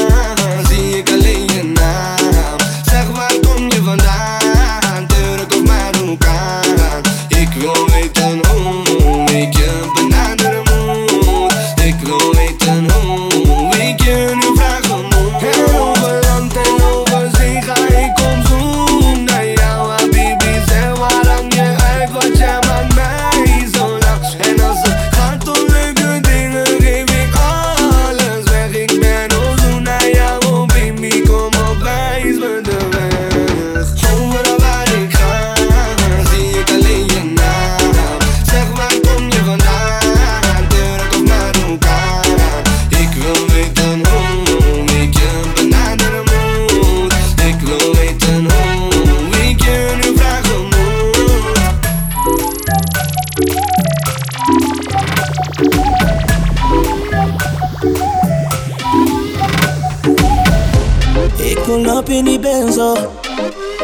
in 62.11 62.25
die. 62.25 62.39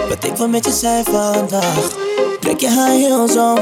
Wat 0.09 0.23
ik 0.23 0.35
wil 0.35 0.47
met 0.47 0.65
je 0.65 0.71
zijn 0.71 1.05
vandaag. 1.05 1.95
Trek 2.39 2.59
je 2.59 2.67
high 2.67 3.07
heels 3.07 3.35
om. 3.35 3.59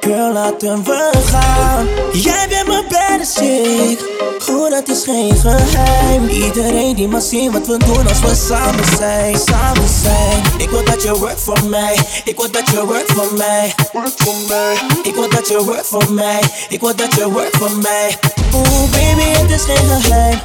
Girl, 0.00 0.32
laten 0.32 0.84
we 0.84 1.10
gaan. 1.24 1.86
Jij 2.12 2.46
bent 2.48 2.66
mijn 2.66 2.84
baddest 2.88 3.38
chick. 3.38 3.98
Goed, 4.38 4.70
dat 4.70 4.88
is 4.88 5.04
geen 5.04 5.36
geheim. 5.36 6.28
Iedereen 6.28 6.94
die 6.94 7.08
mag 7.08 7.22
zien 7.22 7.52
wat 7.52 7.66
we 7.66 7.76
doen 7.76 8.08
als 8.08 8.20
we 8.20 8.34
samen 8.34 8.84
zijn. 8.96 9.38
Samen 9.38 9.88
zijn. 10.02 10.42
Ik 10.58 10.70
wil 10.70 10.84
dat 10.84 11.02
je 11.02 11.18
work 11.18 11.38
voor 11.38 11.64
mij. 11.64 11.98
Ik 12.24 12.36
wil 12.36 12.50
dat 12.50 12.68
je 12.70 12.86
work 12.86 13.10
voor 13.10 13.36
mij. 13.36 13.74
Voor 13.92 14.34
mij. 14.48 14.74
Ik 15.02 15.14
wil 15.14 15.28
dat 15.28 15.48
je 15.48 15.64
work 15.64 15.84
voor 15.84 16.12
mij. 16.12 16.40
Ik 16.68 16.80
wil 16.80 16.96
dat 16.96 17.14
je 17.14 17.30
work 17.30 17.56
voor 17.56 17.76
mij. 17.82 18.18
Oeh, 18.54 18.90
baby, 18.90 19.22
het 19.22 19.50
is 19.50 19.62
geen 19.62 20.00
geheim. 20.00 20.40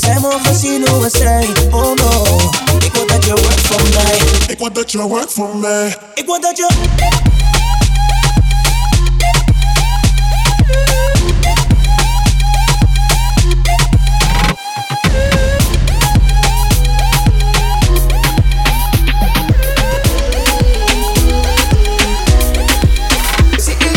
Ja, 0.00 0.06
zij 0.06 0.20
mogen 0.20 0.54
zien 0.54 0.88
hoe 0.88 1.02
we 1.02 1.10
zijn. 1.10 1.72
Oh 1.72 1.94
no. 1.94 2.38
Ik 2.84 2.92
wil 2.92 3.06
dat 3.06 3.24
je 3.24 3.30
work 3.30 3.58
voor 3.58 3.88
mij. 3.94 4.18
Ik 4.48 4.58
wil 4.58 4.72
dat 4.72 4.90
je 4.90 4.98
work 4.98 5.30
voor 5.30 5.56
mij. 5.56 5.96
Ik 6.14 6.26
wil 6.26 6.40
dat 6.40 6.56
je. 6.56 6.68
Zie, 23.56 23.74
ik 23.74 23.90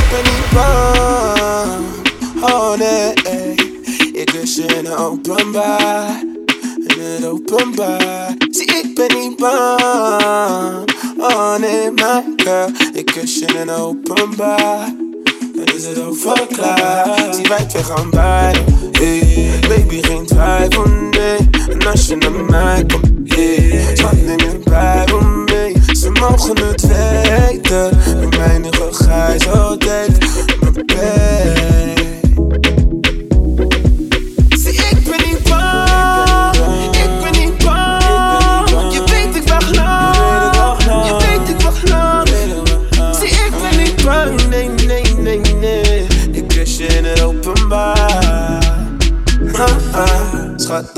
Zie, 8.49 8.65
ik 8.65 8.95
ben 8.95 9.19
niet 9.19 9.37
bang. 9.37 10.91
Oh 11.17 11.55
nee, 11.57 11.91
mijn 11.91 12.33
girl, 12.35 12.69
ik 12.93 13.05
kus 13.05 13.39
je 13.39 13.45
in 13.45 13.69
openbaar. 13.69 14.93
Dan 15.55 15.75
is 15.75 15.85
het 15.85 16.01
overklaar. 16.01 17.33
Zie, 17.33 17.47
wij 17.47 17.65
twee 17.65 17.83
gaan 17.83 18.09
bij. 18.09 18.63
Hey, 18.91 19.59
baby, 19.67 20.01
geen 20.01 20.25
twijfel, 20.25 20.85
nee. 20.85 21.49
En 21.69 21.87
als 21.91 22.07
je 22.07 22.15
naar 22.15 22.31
mij 22.31 22.85
komt, 22.85 23.11
yeah. 23.23 23.95
Schat, 23.95 24.21
neem 24.21 24.39
je 24.39 25.45
mee. 25.45 25.95
Ze 25.95 26.09
mogen 26.09 26.65
het 26.67 26.87
weten. 26.87 27.92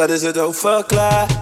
Schat, 0.05 0.21
dat 0.21 0.23
is 0.23 0.35
het 0.35 0.37
over 0.37 0.83
klaar. 0.85 1.34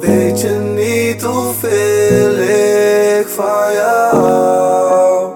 Weet 0.00 0.40
je 0.40 0.74
niet 0.76 1.22
hoeveel 1.22 2.38
ik 3.18 3.28
van 3.28 3.72
je 3.72 4.08
hou? 4.10 5.30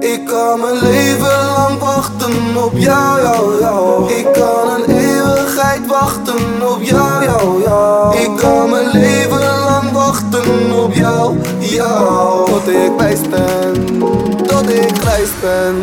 Ik 0.00 0.26
kan 0.26 0.60
mijn 0.60 0.78
leven 0.78 1.46
lang 1.56 1.78
wachten 1.78 2.56
op 2.64 2.72
jou, 2.74 3.20
jou, 3.22 3.60
jou. 3.60 4.12
Ik 4.12 4.32
kan 4.32 4.70
een 4.74 4.96
eeuwigheid 4.96 5.86
wachten 5.86 6.68
op 6.72 6.82
jou, 6.82 7.24
jou, 7.24 7.62
jou. 7.62 8.16
Ik 8.16 8.36
kan 8.36 8.70
mijn 8.70 8.90
leven 8.90 9.38
lang 9.40 9.92
wachten 9.92 10.82
op 10.84 10.94
jou, 10.94 11.38
jou. 11.58 12.46
Tot 12.50 12.68
ik 12.68 12.92
wijs 12.96 13.20
ben, 13.28 13.98
tot 14.46 14.70
ik 14.70 14.96
grijs 14.98 15.30
ben. 15.40 15.76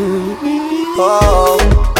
Oh. 0.97 1.90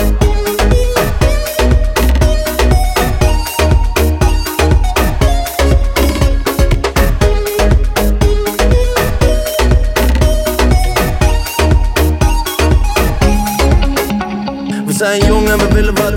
En 15.51 15.57
we 15.57 15.73
willen 15.73 15.95
wat. 15.95 16.13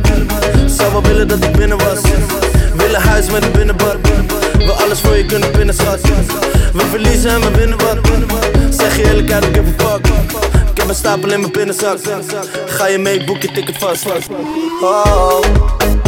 Zou 0.66 0.92
wel 0.92 1.02
willen 1.02 1.28
dat 1.28 1.44
ik 1.44 1.52
binnen 1.52 1.78
was. 1.78 2.00
Willen 2.76 3.00
huis 3.00 3.30
met 3.30 3.44
een 3.44 3.52
binnenbad. 3.52 3.96
We 4.58 4.72
alles 4.72 5.00
voor 5.00 5.16
je 5.16 5.26
kunnen 5.26 5.52
binnen, 5.52 5.74
schat. 5.74 6.00
We 6.72 6.84
verliezen 6.90 7.30
en 7.30 7.40
we 7.40 7.50
winnen 7.50 7.78
wat. 7.78 7.98
Zeg 8.70 8.96
je 8.96 9.04
eerlijk, 9.04 9.28
I 9.28 9.40
don't 9.40 9.56
give 9.56 9.84
a 9.84 9.90
fuck. 9.90 10.06
Ik 10.70 10.76
heb 10.80 10.88
een 10.88 10.94
stapel 10.94 11.32
in 11.32 11.40
mijn 11.40 11.52
binnenzak. 11.52 11.98
Ga 12.66 12.86
je 12.86 12.98
mee, 12.98 13.24
boek 13.24 13.42
je 13.42 13.52
ticket 13.52 13.78
vast. 13.78 14.06
Oh. 14.80 16.03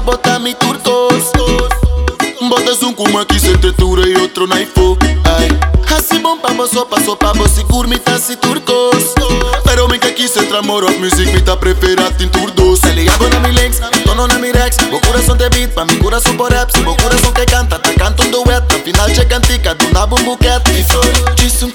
bota 0.00 0.38
mi 0.38 0.54
turcos. 0.54 1.30
Botas 2.48 2.82
un 2.82 2.94
kuma 2.94 3.22
aquí 3.22 3.38
se 3.38 3.56
te 3.58 3.68
y 3.68 4.14
otro 4.16 4.46
naifo. 4.46 4.96
Así 5.96 6.18
bombamos 6.18 6.70
sopa, 6.70 7.00
sopa, 7.04 7.32
vos 7.32 7.58
y 7.58 7.64
curmitas 7.64 8.30
y 8.30 8.36
turcos. 8.36 9.14
Pero 9.64 9.88
mi 9.88 9.98
que 9.98 10.08
aquí 10.08 10.26
se 10.28 10.42
tramoro, 10.44 10.88
music, 10.98 11.32
mi 11.34 11.42
ta 11.42 11.58
prefera 11.58 12.10
tin 12.16 12.30
turdos. 12.30 12.80
Se 12.80 12.94
le 12.94 13.08
hago 13.08 13.28
na 13.28 13.40
mi 13.40 13.52
legs, 13.52 13.80
tono 14.04 14.26
na 14.26 14.38
mi 14.38 14.50
rex. 14.52 14.76
Vos 14.90 15.00
corazón 15.06 15.36
de 15.38 15.48
beat, 15.50 15.74
pa' 15.74 15.84
mi 15.84 15.96
corazón 15.98 16.36
por 16.36 16.50
rap. 16.50 16.70
Si 16.70 16.82
vos 16.82 16.96
corazón 16.96 17.34
que 17.34 17.44
canta, 17.44 17.80
te 17.82 17.94
canto 17.94 18.22
un 18.22 18.30
duet. 18.30 18.72
Al 18.72 18.82
final 18.82 19.12
checantica, 19.12 19.74
de 19.74 19.86
una 19.86 20.06
bumbuquet. 20.06 20.62
Y 20.68 20.84
soy, 20.84 21.64
un 21.64 21.72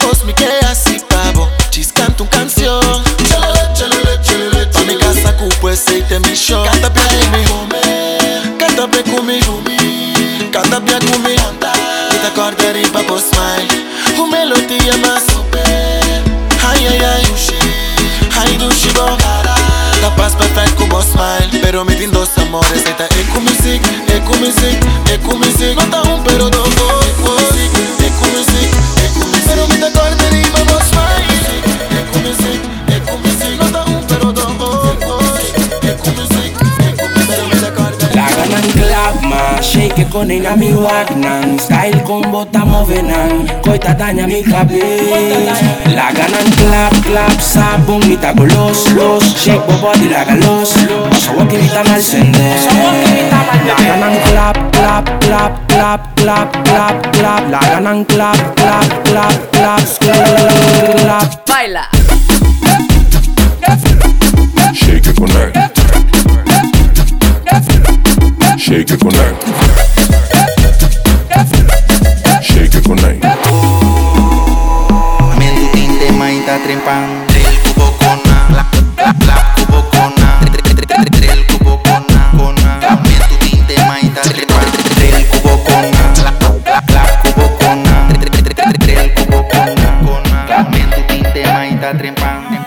me 21.85 21.95
din 21.95 22.11
dos 22.11 22.37
amores. 22.37 22.83
Esta 22.85 23.05
es 23.05 23.27
con 23.33 23.43
music, 23.43 23.81
es 24.07 24.21
con 24.21 24.39
un 24.39 26.23
pero 26.25 26.49
dos, 26.49 26.75
dos 26.75 26.94
ma, 39.95 40.03
shake 40.03 40.07
it 40.07 40.11
con 40.11 40.31
ina 40.31 40.55
mi 40.55 40.73
wagnan 40.73 41.59
Style 41.59 42.01
combo 42.03 42.45
ta 42.45 42.65
movenan, 42.65 43.47
koita 43.63 43.93
daña 43.93 44.27
mi 44.27 44.43
cabez 44.43 45.61
Laga 45.95 46.27
ng 46.27 46.51
club, 46.57 46.93
club, 47.03 47.39
sabong 47.39 48.05
mi 48.07 48.17
tago 48.17 48.45
los, 48.45 48.91
los 48.93 49.23
Shake 49.35 49.65
bo 49.67 49.73
body 49.81 50.09
laga 50.09 50.35
los, 50.35 50.73
pasawa 51.09 51.45
kinita 51.47 51.83
mal 51.83 52.01
sende 52.01 52.55
Laga 53.67 53.95
ng 53.95 54.17
club, 54.27 54.57
club, 54.71 55.05
club, 55.19 55.53
club, 55.67 56.01
club, 56.15 56.49
club, 56.63 56.95
club 57.13 57.41
Laga 57.49 57.79
ng 57.79 58.05
club, 58.05 58.39
club, 58.55 58.87
club, 59.03 59.35
club, 59.51 59.83
club 60.01 61.27
Baila. 61.47 61.87
Shake 64.73 65.07
it 65.07 65.15
connect. 65.15 65.55
Shake 68.59 68.91
it 68.91 68.99
connect. 68.99 69.84
Shake 72.41 72.75
it 72.75 72.83
con 72.85 72.95
nine. 72.97 73.19
Mentu 75.37 75.65
tinte 75.73 76.11
maita 76.11 76.57
trempan. 76.63 77.25
Del 77.27 77.55
cubo 77.63 77.91
cona. 77.97 78.35
La, 78.49 78.63
la, 78.97 79.13
la 79.27 79.37
cubo 79.55 79.79
cona. 79.91 80.39
Del 81.19 81.45
cubo 81.47 81.81
cona. 81.83 82.31
Cona. 82.37 82.99
Mentu 83.03 83.35
tinte 83.39 83.75
maita 83.85 84.21
trempan. 84.21 84.65
Del 84.99 85.25
cubo 85.27 85.63
cona. 85.63 86.03
La, 86.23 86.31
la, 86.65 86.81
la 86.93 87.03
cubo 87.21 87.45
cona. 87.59 88.07
Del 88.85 89.13
cubo 89.13 89.47
cona. 89.49 89.87
Cona. 90.05 90.69
Mentu 90.69 91.01
tinte 91.07 91.41
maita 91.53 91.97
trempan. 91.97 92.64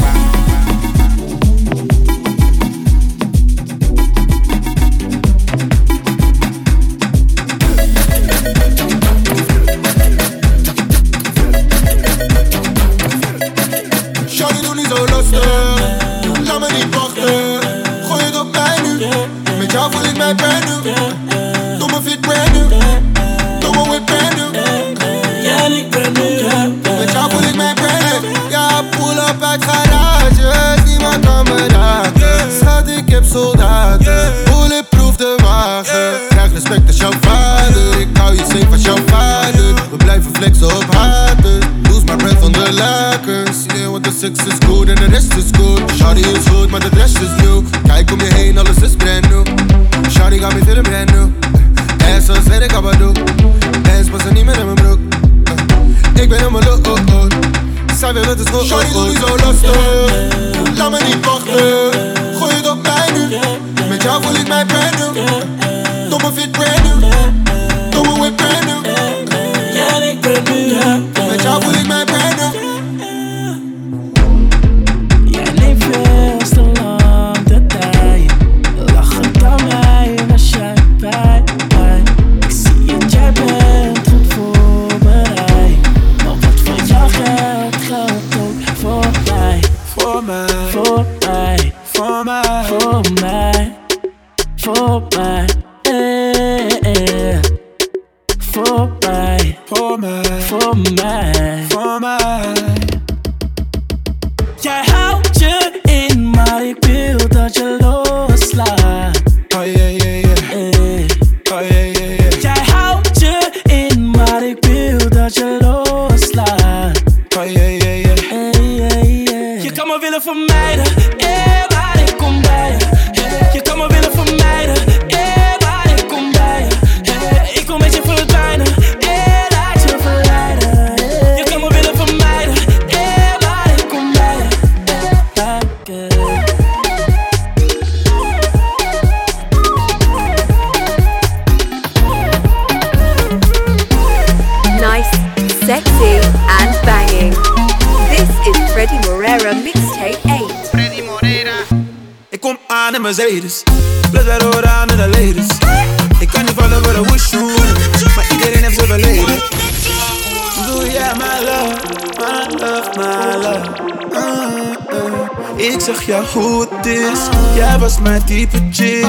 zeg 165.94 166.02
jou 166.02 166.24
hoe 166.32 166.66
het 166.70 166.86
is. 166.86 167.18
Jij 167.54 167.78
was 167.78 168.00
mijn 168.00 168.24
type 168.24 168.58
chick. 168.70 169.06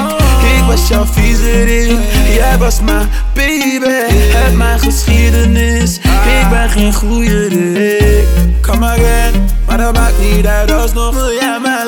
Ik 0.56 0.64
was 0.66 0.88
jouw 0.88 1.04
viezerik 1.04 1.98
Jij 2.34 2.58
was 2.58 2.80
mijn 2.80 3.08
baby. 3.34 3.88
Heb 4.10 4.54
mijn 4.56 4.78
geschiedenis. 4.78 5.98
Ik 5.98 6.48
ben 6.50 6.70
geen 6.70 6.94
goede 6.94 7.48
dik. 7.48 8.26
Kom 8.62 8.78
maar 8.78 8.98
maar 9.66 9.78
dat 9.78 9.94
maakt 9.94 10.18
niet 10.20 10.46
uit. 10.46 10.72
Alsnog 10.72 11.14
nog 11.14 11.32
jij 11.40 11.58
mij 11.62 11.79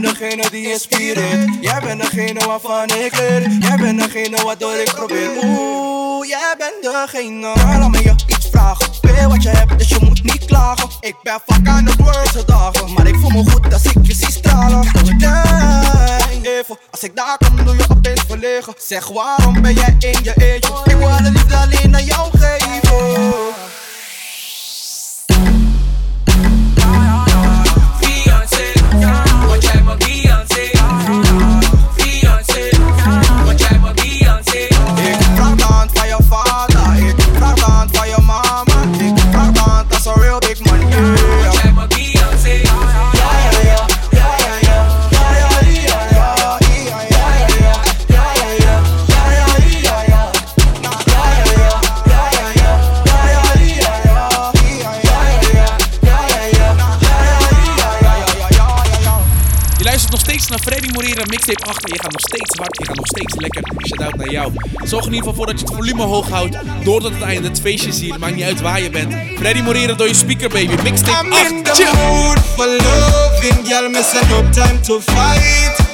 bent 0.00 0.18
degene 0.18 0.50
die 0.50 0.70
inspireert. 0.70 1.48
Jij 1.60 1.80
bent 1.80 2.00
degene 2.00 2.46
waarvan 2.46 2.84
ik 2.84 3.16
leer. 3.18 3.50
Jij 3.60 3.76
bent 3.76 4.00
degene 4.00 4.42
waardoor 4.42 4.74
ik 4.74 4.92
probeer. 4.94 5.30
Oeh, 5.44 6.28
jij 6.28 6.54
bent 6.58 6.82
degene. 6.82 7.52
Laat 7.54 7.90
me 7.90 8.02
je 8.02 8.14
iets 8.26 8.48
vragen. 8.50 8.86
Weet 9.00 9.26
wat 9.26 9.42
je 9.42 9.48
hebt, 9.48 9.78
dus 9.78 9.88
je 9.88 9.98
moet 10.00 10.22
niet 10.22 10.44
klagen. 10.44 10.88
Ik 11.00 11.14
ben 11.22 11.40
vaak 11.46 11.68
aan 11.68 11.86
het 11.86 11.96
worsten 11.96 12.46
dagen. 12.46 12.92
Maar 12.92 13.06
ik 13.06 13.14
voel 13.14 13.30
me 13.30 13.50
goed 13.50 13.72
als 13.72 13.84
ik 13.84 13.96
je 14.02 14.14
zie 14.14 14.30
stralen. 14.30 14.86
Even. 16.42 16.78
Als 16.90 17.02
ik 17.02 17.16
daar 17.16 17.36
kom, 17.38 17.64
doe 17.64 17.76
je 17.76 17.84
opeens 17.90 18.22
verlegen. 18.28 18.74
Zeg 18.78 19.08
waarom 19.08 19.62
ben 19.62 19.74
jij 19.74 19.96
in 19.98 20.18
je 20.22 20.32
eentje? 20.36 20.72
Ik 20.84 20.96
wil 20.96 21.08
alle 21.08 21.30
liefde 21.30 21.56
alleen 21.56 21.94
aan 21.94 22.04
jou 22.04 22.30
geven. 22.38 23.75
I'm 29.88 29.96
Beyonce. 30.00 30.75
8 61.54 61.84
en 61.84 61.92
je 61.92 62.00
gaat 62.02 62.12
nog 62.12 62.20
steeds 62.20 62.58
hard, 62.58 62.78
je 62.78 62.84
gaat 62.84 62.96
nog 62.96 63.06
steeds 63.06 63.34
lekker. 63.34 63.62
Shout-out 63.86 64.16
naar 64.16 64.30
jou. 64.30 64.52
Zorg 64.84 65.06
in 65.06 65.12
ieder 65.12 65.28
geval 65.28 65.34
voor 65.34 65.46
dat 65.46 65.60
je 65.60 65.66
het 65.66 65.74
volume 65.74 66.02
hoog 66.02 66.28
houdt. 66.28 66.56
Door 66.84 67.00
tot 67.00 67.12
het 67.12 67.22
einde 67.22 67.48
het 67.48 67.60
feestje 67.60 67.92
zie 67.92 68.12
je, 68.12 68.18
maakt 68.18 68.34
niet 68.34 68.44
uit 68.44 68.60
waar 68.60 68.80
je 68.80 68.90
bent. 68.90 69.14
Freddy 69.38 69.60
Morera 69.60 69.92
door 69.92 70.08
je 70.08 70.14
speaker 70.14 70.48
baby, 70.48 70.82
mixtape 70.82 71.26
I'm 71.26 71.32
8. 71.32 71.50
in 71.50 71.62
the 71.62 71.92
mood 71.96 72.38
for 72.38 72.66
loving, 72.66 73.68
no 74.28 74.50
time 74.50 74.80
to 74.80 75.00
fight. 75.00 75.85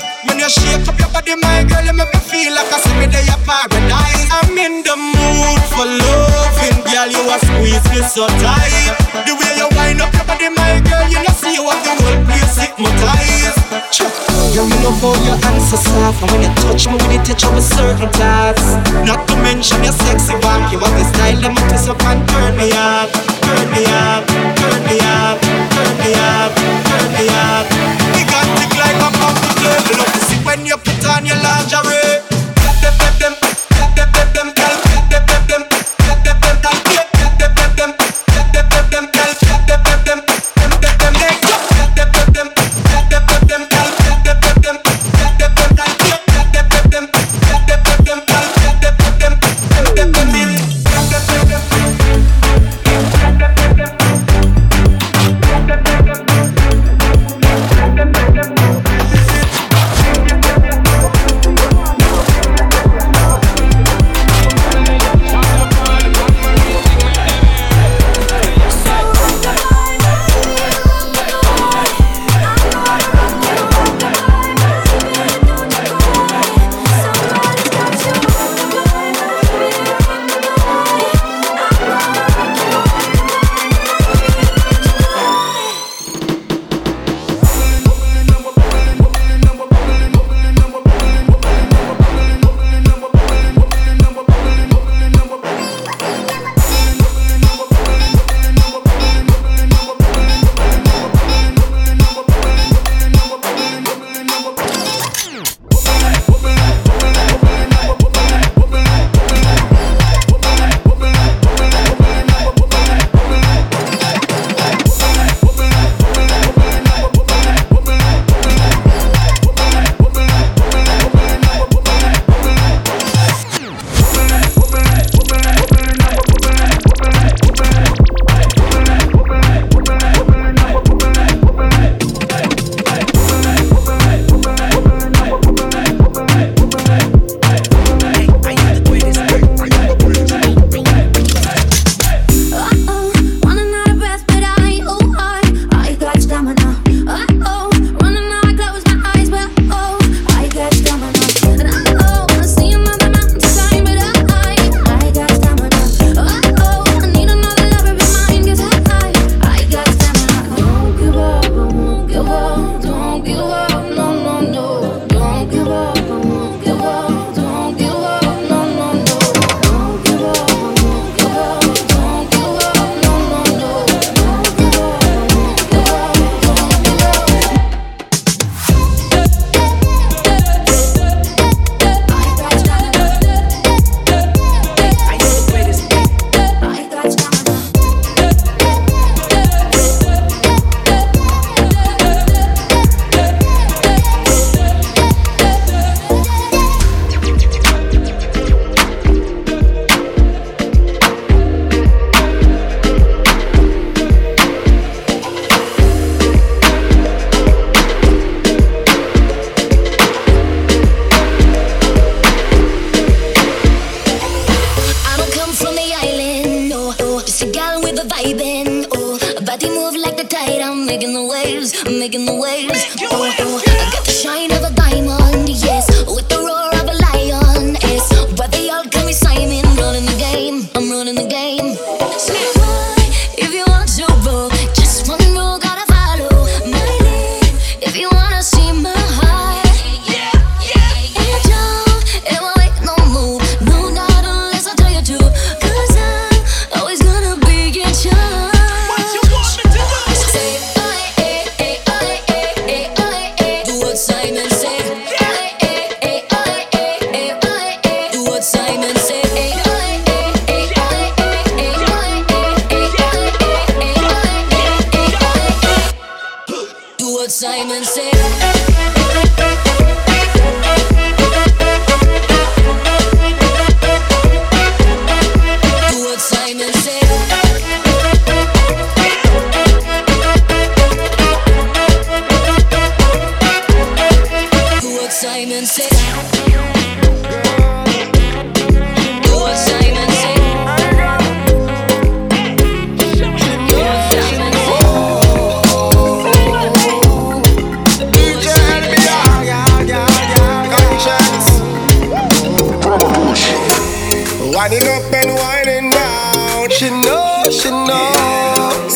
Body, 1.13 1.37
my 1.37 1.63
girl, 1.69 1.85
you 1.85 1.93
make 1.93 2.09
me 2.09 2.21
feel 2.25 2.51
like 2.57 2.73
I 2.73 2.81
see 2.81 2.97
me 2.97 3.07
there, 3.07 3.23
your 3.29 3.39
paradise. 3.45 4.27
I'm 4.33 4.57
in 4.57 4.81
the 4.83 4.97
mood 4.97 5.63
for 5.69 5.85
loving, 5.85 6.81
girl. 6.89 7.09
You 7.13 7.23
a 7.29 7.37
squeeze 7.37 7.87
me 7.93 8.01
so 8.03 8.27
tight. 8.41 8.97
The 9.29 9.37
way 9.37 9.53
you 9.61 9.69
wind 9.77 10.01
up 10.01 10.11
your 10.17 10.25
body, 10.25 10.49
my 10.49 10.81
girl, 10.81 11.05
you 11.13 11.21
know 11.21 11.35
see 11.37 11.55
you 11.55 11.69
have 11.69 11.85
the 11.85 11.93
whole 12.01 12.21
place 12.25 12.57
hypnotized. 12.57 13.61
Girl, 14.57 14.69
you 14.69 14.81
know 14.85 14.93
how 15.01 15.17
your 15.25 15.37
hands 15.37 15.69
so 15.69 15.77
soft, 15.77 16.23
and 16.25 16.31
when 16.33 16.41
you 16.49 16.53
touch 16.65 16.89
me 16.89 16.97
with 16.97 17.13
it, 17.13 17.25
touch 17.25 17.45
a 17.45 17.61
certain 17.61 18.09
class. 18.17 18.61
Not 19.05 19.29
to 19.29 19.37
mention 19.45 19.85
your 19.85 19.93
sexy 19.93 20.35
walk, 20.41 20.73
you 20.73 20.81
have 20.81 20.97
the 20.97 21.05
style, 21.13 21.37
let 21.41 21.53
me 21.53 21.63
twist 21.69 21.89
up 21.89 22.03
and 22.05 22.21
turn 22.29 22.57
me 22.57 22.73
up, 22.73 23.09
turn 23.13 23.69
me 23.73 23.85
up, 23.89 24.25
turn 24.29 24.81
me 24.89 24.97
up, 25.01 25.37
turn 25.41 25.93
me 26.01 26.11
up, 26.17 26.53
turn 26.57 27.09
me 27.17 27.25
up. 27.29 28.02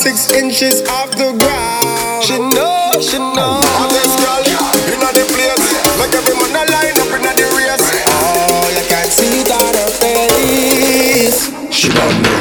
six 0.06 0.30
inches 0.30 0.82
off 0.88 1.10
the 1.10 1.34
ground. 1.34 2.22
She 2.24 2.38
know, 2.38 2.92
she 3.00 3.18
know. 3.18 3.58
All 3.74 3.90
this 3.90 4.14
girl, 4.22 4.38
you 4.86 4.96
know 5.02 5.10
the 5.10 5.26
place. 5.34 5.66
Make 5.98 6.14
every 6.14 6.34
man 6.38 6.54
a 6.54 6.62
line 6.70 6.94
up 7.02 7.10
in 7.10 7.22
the 7.26 7.46
race. 7.58 7.90
Oh, 8.06 8.70
you 8.70 8.86
can 8.86 9.08
see 9.10 9.40
it 9.40 9.50
on 9.50 9.74
her 9.74 9.90
face. 9.98 11.50
She 11.74 11.88
don't. 11.88 12.35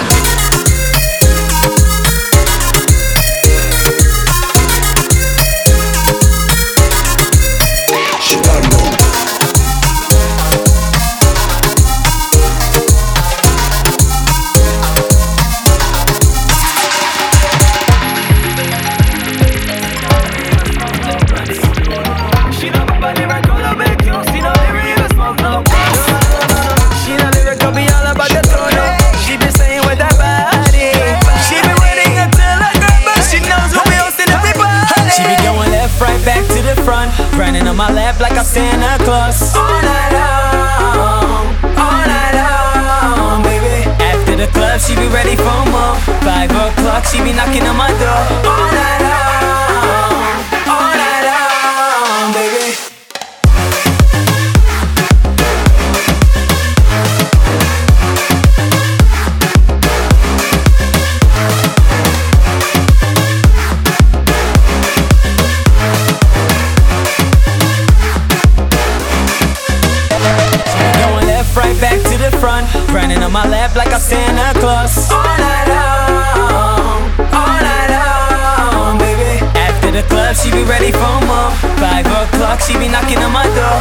She 82.65 82.73
be 82.79 82.87
knocking 82.87 83.19
on 83.19 83.31
my 83.31 83.43
door. 83.53 83.74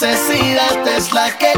necesidad 0.00 0.86
es 0.86 1.12
la 1.12 1.36
que 1.38 1.57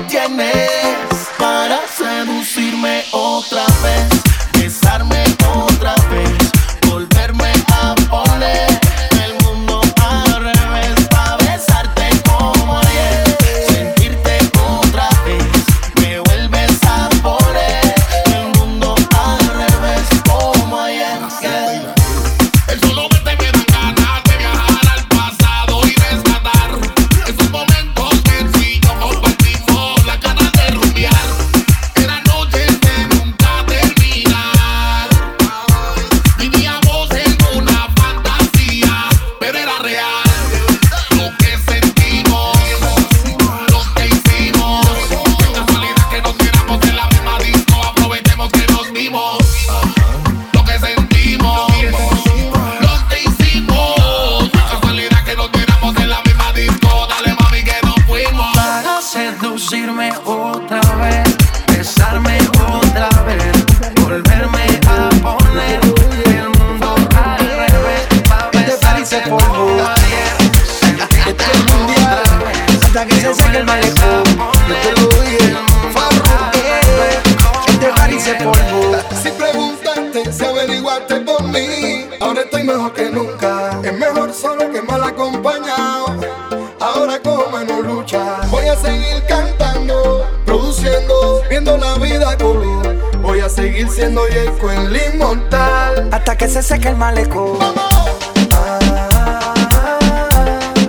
siendo 94.01 94.26
Yeco 94.28 94.70
el 94.70 94.96
inmortal. 94.96 96.09
Hasta 96.11 96.36
que 96.36 96.48
se 96.48 96.62
seque 96.62 96.88
el 96.88 96.96
malecón 96.96 97.59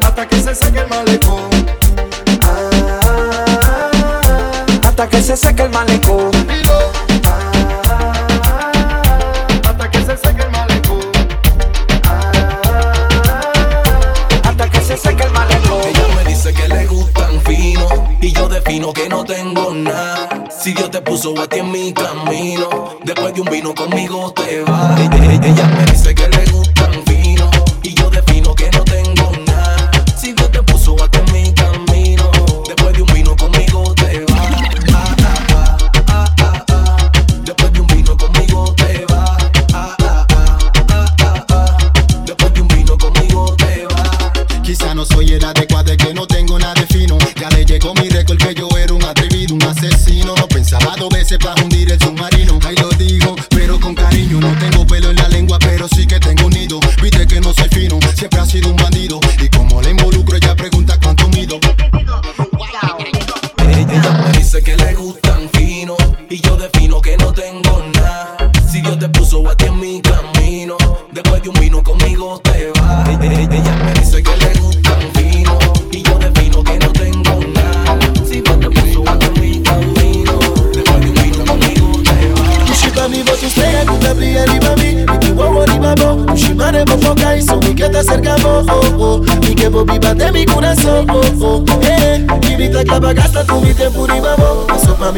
Hasta 0.01 0.27
que 0.27 0.41
se 0.41 0.55
seque 0.55 0.79
el 0.79 0.87
malecón. 0.87 1.49
Hasta 4.83 5.09
que 5.09 5.21
se 5.21 5.35
seque 5.35 5.63
el 5.63 5.69
malecón 5.71 6.40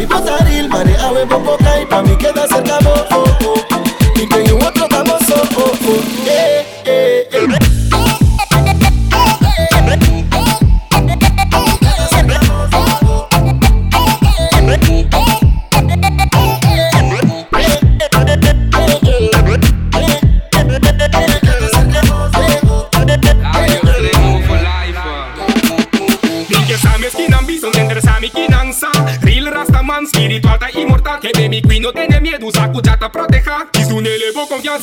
We 0.03 0.09
both 0.09 0.27
are 0.27 0.42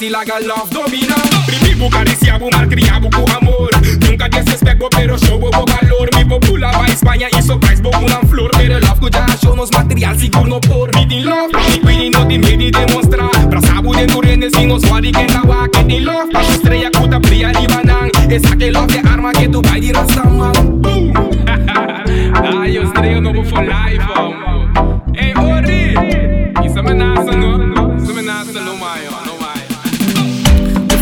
assim 0.00 0.08
la 0.08 0.24
gal 0.24 0.42
love 0.46 0.70
domina. 0.70 1.14
Primi 1.46 1.74
bucari 1.74 2.16
se 2.16 2.30
abu 2.30 2.48
malcriado 2.50 3.08
com 3.10 3.24
amor. 3.36 3.70
Nunca 4.00 4.28
desrespeito, 4.28 4.88
pero 4.90 5.18
show 5.18 5.38
bobo 5.38 5.64
valor. 5.66 6.08
Mi 6.16 6.24
popula 6.24 6.70
va 6.70 6.86
Espanha 6.86 7.28
e 7.36 7.42
surprise 7.42 7.82
bobo 7.82 8.08
na 8.08 8.20
flor. 8.28 8.50
Pero 8.56 8.78
love 8.80 9.00
cuja 9.00 9.26
show 9.42 9.54
nos 9.54 9.70
material 9.70 10.18
seguro 10.18 10.60
por. 10.60 10.90
Mi 10.96 11.06
din 11.06 11.24
love, 11.24 11.52
mi 11.52 11.80
quindi 11.80 12.10
no 12.10 12.24
di 12.24 12.38
me 12.38 12.56
di 12.56 12.70
demonstra 12.70 13.28
Pra 13.50 13.60
sabu 13.60 13.94
de 13.94 14.06
turenes 14.06 14.52
y 14.58 14.66
nos 14.66 14.82
wadi 14.90 15.12
que 15.12 15.26
la 15.26 15.42
va 15.42 15.68
Que 15.68 15.84
din 15.84 16.04
love, 16.04 16.30
pa 16.32 16.40
estrella 16.42 16.90
cuta 16.90 17.20
pria 17.20 17.52
di 17.52 17.66
banan 17.66 18.10
Esa 18.30 18.56
que 18.56 18.70
love 18.70 18.92
de 18.92 19.00
arma 19.08 19.32
que 19.32 19.48
tu 19.48 19.60
vai 19.60 19.80
di 19.80 19.92
rastaman 19.92 20.80
Boom! 20.80 21.12
Ai, 22.58 22.76
eu 22.76 22.84
estrei 22.84 23.16
o 23.16 23.20
novo 23.20 23.44
for 23.44 23.62
life, 23.62 24.39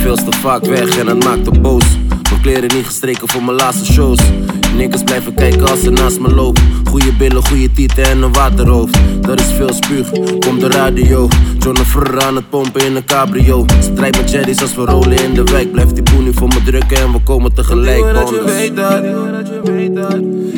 ben 0.08 0.16
veel 0.16 0.30
te 0.30 0.38
vaak 0.38 0.64
weg 0.64 0.98
en 0.98 1.06
het 1.06 1.24
maakt 1.24 1.52
me 1.52 1.60
boos. 1.60 1.84
Mijn 2.30 2.40
kleren 2.42 2.76
niet 2.76 2.86
gestreken 2.86 3.28
voor 3.28 3.42
mijn 3.42 3.56
laatste 3.56 3.92
shows. 3.92 4.18
Nikkers 4.74 5.02
blijven 5.02 5.34
kijken 5.34 5.68
als 5.68 5.80
ze 5.80 5.90
naast 5.90 6.20
me 6.20 6.34
lopen. 6.34 6.62
Goeie 6.84 7.12
billen, 7.12 7.46
goede 7.46 7.72
tieten 7.72 8.04
en 8.04 8.22
een 8.22 8.32
waterhoofd. 8.32 8.98
Dat 9.20 9.40
is 9.40 9.52
veel 9.52 9.72
spuug, 9.72 10.10
komt 10.38 10.60
de 10.60 10.68
radio. 10.68 11.28
John 11.58 11.78
Frr 11.78 12.20
aan 12.20 12.36
het 12.36 12.50
pompen 12.50 12.86
in 12.86 12.96
een 12.96 13.04
cabrio. 13.04 13.64
Strijd 13.80 14.16
met 14.16 14.30
cherries 14.30 14.60
als 14.60 14.74
we 14.74 14.84
rollen 14.84 15.24
in 15.24 15.34
de 15.34 15.42
wijk. 15.42 15.72
Blijft 15.72 15.94
die 15.94 16.02
poenie 16.02 16.32
voor 16.32 16.48
me 16.48 16.62
drukken 16.64 16.96
en 16.96 17.12
we 17.12 17.20
komen 17.24 17.54
tegelijk. 17.54 17.98
Ik 17.98 18.14
dat 18.14 18.28
je 18.28 18.42
weet 18.44 18.76
dat 18.76 20.12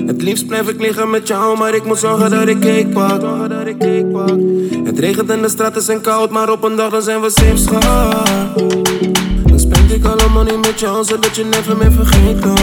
Het 0.07 0.23
liefst 0.23 0.47
blijf 0.47 0.69
ik 0.69 0.81
liggen 0.81 1.11
met 1.11 1.29
jou, 1.29 1.59
maar 1.59 1.75
ik 1.75 1.85
moet 1.85 1.99
zorgen 1.99 2.31
dat 2.31 2.49
ik 2.49 2.61
cake 2.61 2.87
pak. 2.93 3.23
Het 4.85 4.99
regent 4.99 5.31
en 5.31 5.43
de 5.43 5.49
straten 5.49 5.83
zijn 5.83 6.01
koud, 6.01 6.31
maar 6.31 6.51
op 6.51 6.65
een 6.65 6.77
dag 6.77 6.91
dan 6.91 7.03
zijn 7.03 7.21
we 7.21 7.31
safe 7.31 7.57
schat. 7.57 8.80
Spend 9.91 10.05
ik 10.05 10.11
alle 10.11 10.29
money 10.33 10.57
met 10.57 10.81
jou, 10.81 11.05
zodat 11.05 11.37
je 11.37 11.45
never 11.45 11.77
meer 11.77 11.93
vergeet 11.93 12.43
dat. 12.43 12.61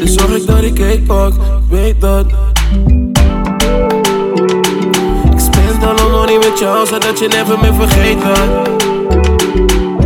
Dus 0.00 0.14
zorg 0.14 0.36
ik 0.36 0.46
dat 0.46 0.62
ik 0.62 0.74
cake 0.74 1.02
pak, 1.06 1.32
weet 1.68 2.00
dat. 2.00 2.26
Ik 5.32 5.38
spend 5.38 5.84
alle 5.84 6.10
money 6.10 6.38
met 6.38 6.58
jou, 6.58 6.86
zodat 6.86 7.18
je 7.18 7.28
never 7.28 7.58
meer 7.58 7.74
vergeet 7.74 8.18
dat. 8.22 8.68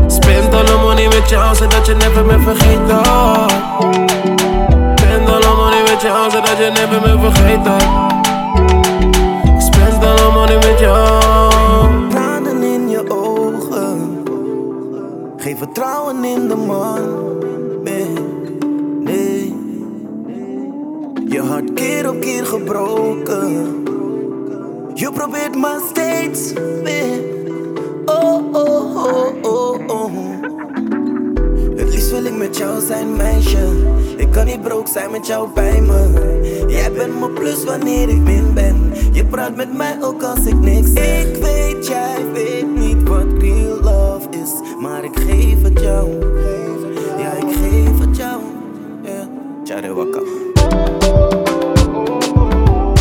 Spend 0.06 0.54
alle 0.54 0.82
money 0.82 1.08
met 1.08 1.28
jou, 1.28 1.56
zodat 1.56 1.86
je 1.86 1.94
never 1.94 2.24
meer 2.24 2.40
vergeet 2.40 2.88
dat. 2.88 3.52
Spend 4.94 5.28
alle 5.28 5.56
money 5.56 5.82
met 5.82 6.02
jou, 6.02 6.30
zodat 6.30 6.56
je 6.58 6.70
never 6.74 7.00
meer 7.00 7.18
vergeet 7.20 7.64
dat. 7.64 7.84
Spend 9.62 10.04
alle 10.04 10.32
money 10.32 10.54
met 10.56 10.78
jou. 10.78 11.21
Vertrouwen 15.62 16.24
in 16.24 16.48
de 16.48 16.56
man. 16.56 17.00
Nee, 17.82 18.06
nee. 19.00 19.54
Je 21.28 21.40
hart 21.40 21.72
keer 21.72 22.10
op 22.10 22.20
keer 22.20 22.46
gebroken. 22.46 23.82
Je 24.94 25.10
probeert 25.12 25.56
maar 25.56 25.80
steeds 25.90 26.52
weer. 26.82 27.20
Oh, 28.04 28.42
oh, 28.52 28.96
oh, 29.06 29.34
oh, 29.42 29.78
oh. 29.86 30.12
Het 31.76 31.88
liefst 31.90 32.10
wil 32.10 32.24
ik 32.24 32.36
met 32.36 32.56
jou 32.56 32.80
zijn, 32.80 33.16
meisje. 33.16 33.68
Ik 34.16 34.30
kan 34.30 34.46
niet 34.46 34.62
broke 34.62 34.90
zijn 34.90 35.10
met 35.10 35.26
jou 35.26 35.48
bij 35.54 35.80
me. 35.80 36.64
Jij 36.68 36.92
bent 36.92 37.18
mijn 37.18 37.32
plus 37.32 37.64
wanneer 37.64 38.08
ik 38.08 38.20
min 38.20 38.54
ben. 38.54 38.92
Je 39.12 39.24
praat 39.24 39.56
met 39.56 39.76
mij 39.76 39.96
ook 40.00 40.22
als 40.22 40.46
ik 40.46 40.60
niks 40.60 40.92
zeg. 40.92 41.24
Ik 41.24 41.42
weet, 41.42 41.86
jij 41.86 42.32
weet 42.32 42.76
niet 42.76 43.08
wat. 43.08 43.21
Maar 44.82 45.04
ik 45.04 45.18
geef 45.18 45.62
het 45.62 45.80
jou. 45.80 46.10
Ja, 47.18 47.32
ik 47.32 47.56
geef 47.56 47.98
het 47.98 48.16
jou. 48.16 48.40
Yeah. 49.02 49.26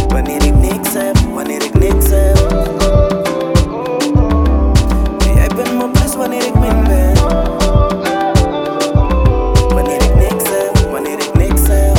Wanneer 0.07 0.45
ik 0.45 0.55
niks 0.55 0.93
heb, 0.93 1.17
wanneer 1.33 1.63
ik 1.63 1.73
niks 1.73 2.05
heb. 2.09 2.37
Jij 5.35 5.47
bent 5.55 5.77
mijn 5.77 5.91
plus 5.91 6.15
wanneer 6.15 6.45
ik 6.45 6.53
min 6.59 6.83
ben. 6.83 7.13
Wanneer 9.73 10.03
ik 10.03 10.15
niks 10.15 10.43
heb, 10.49 10.91
wanneer 10.91 11.19
ik 11.19 11.33
niks 11.33 11.61
heb. 11.63 11.97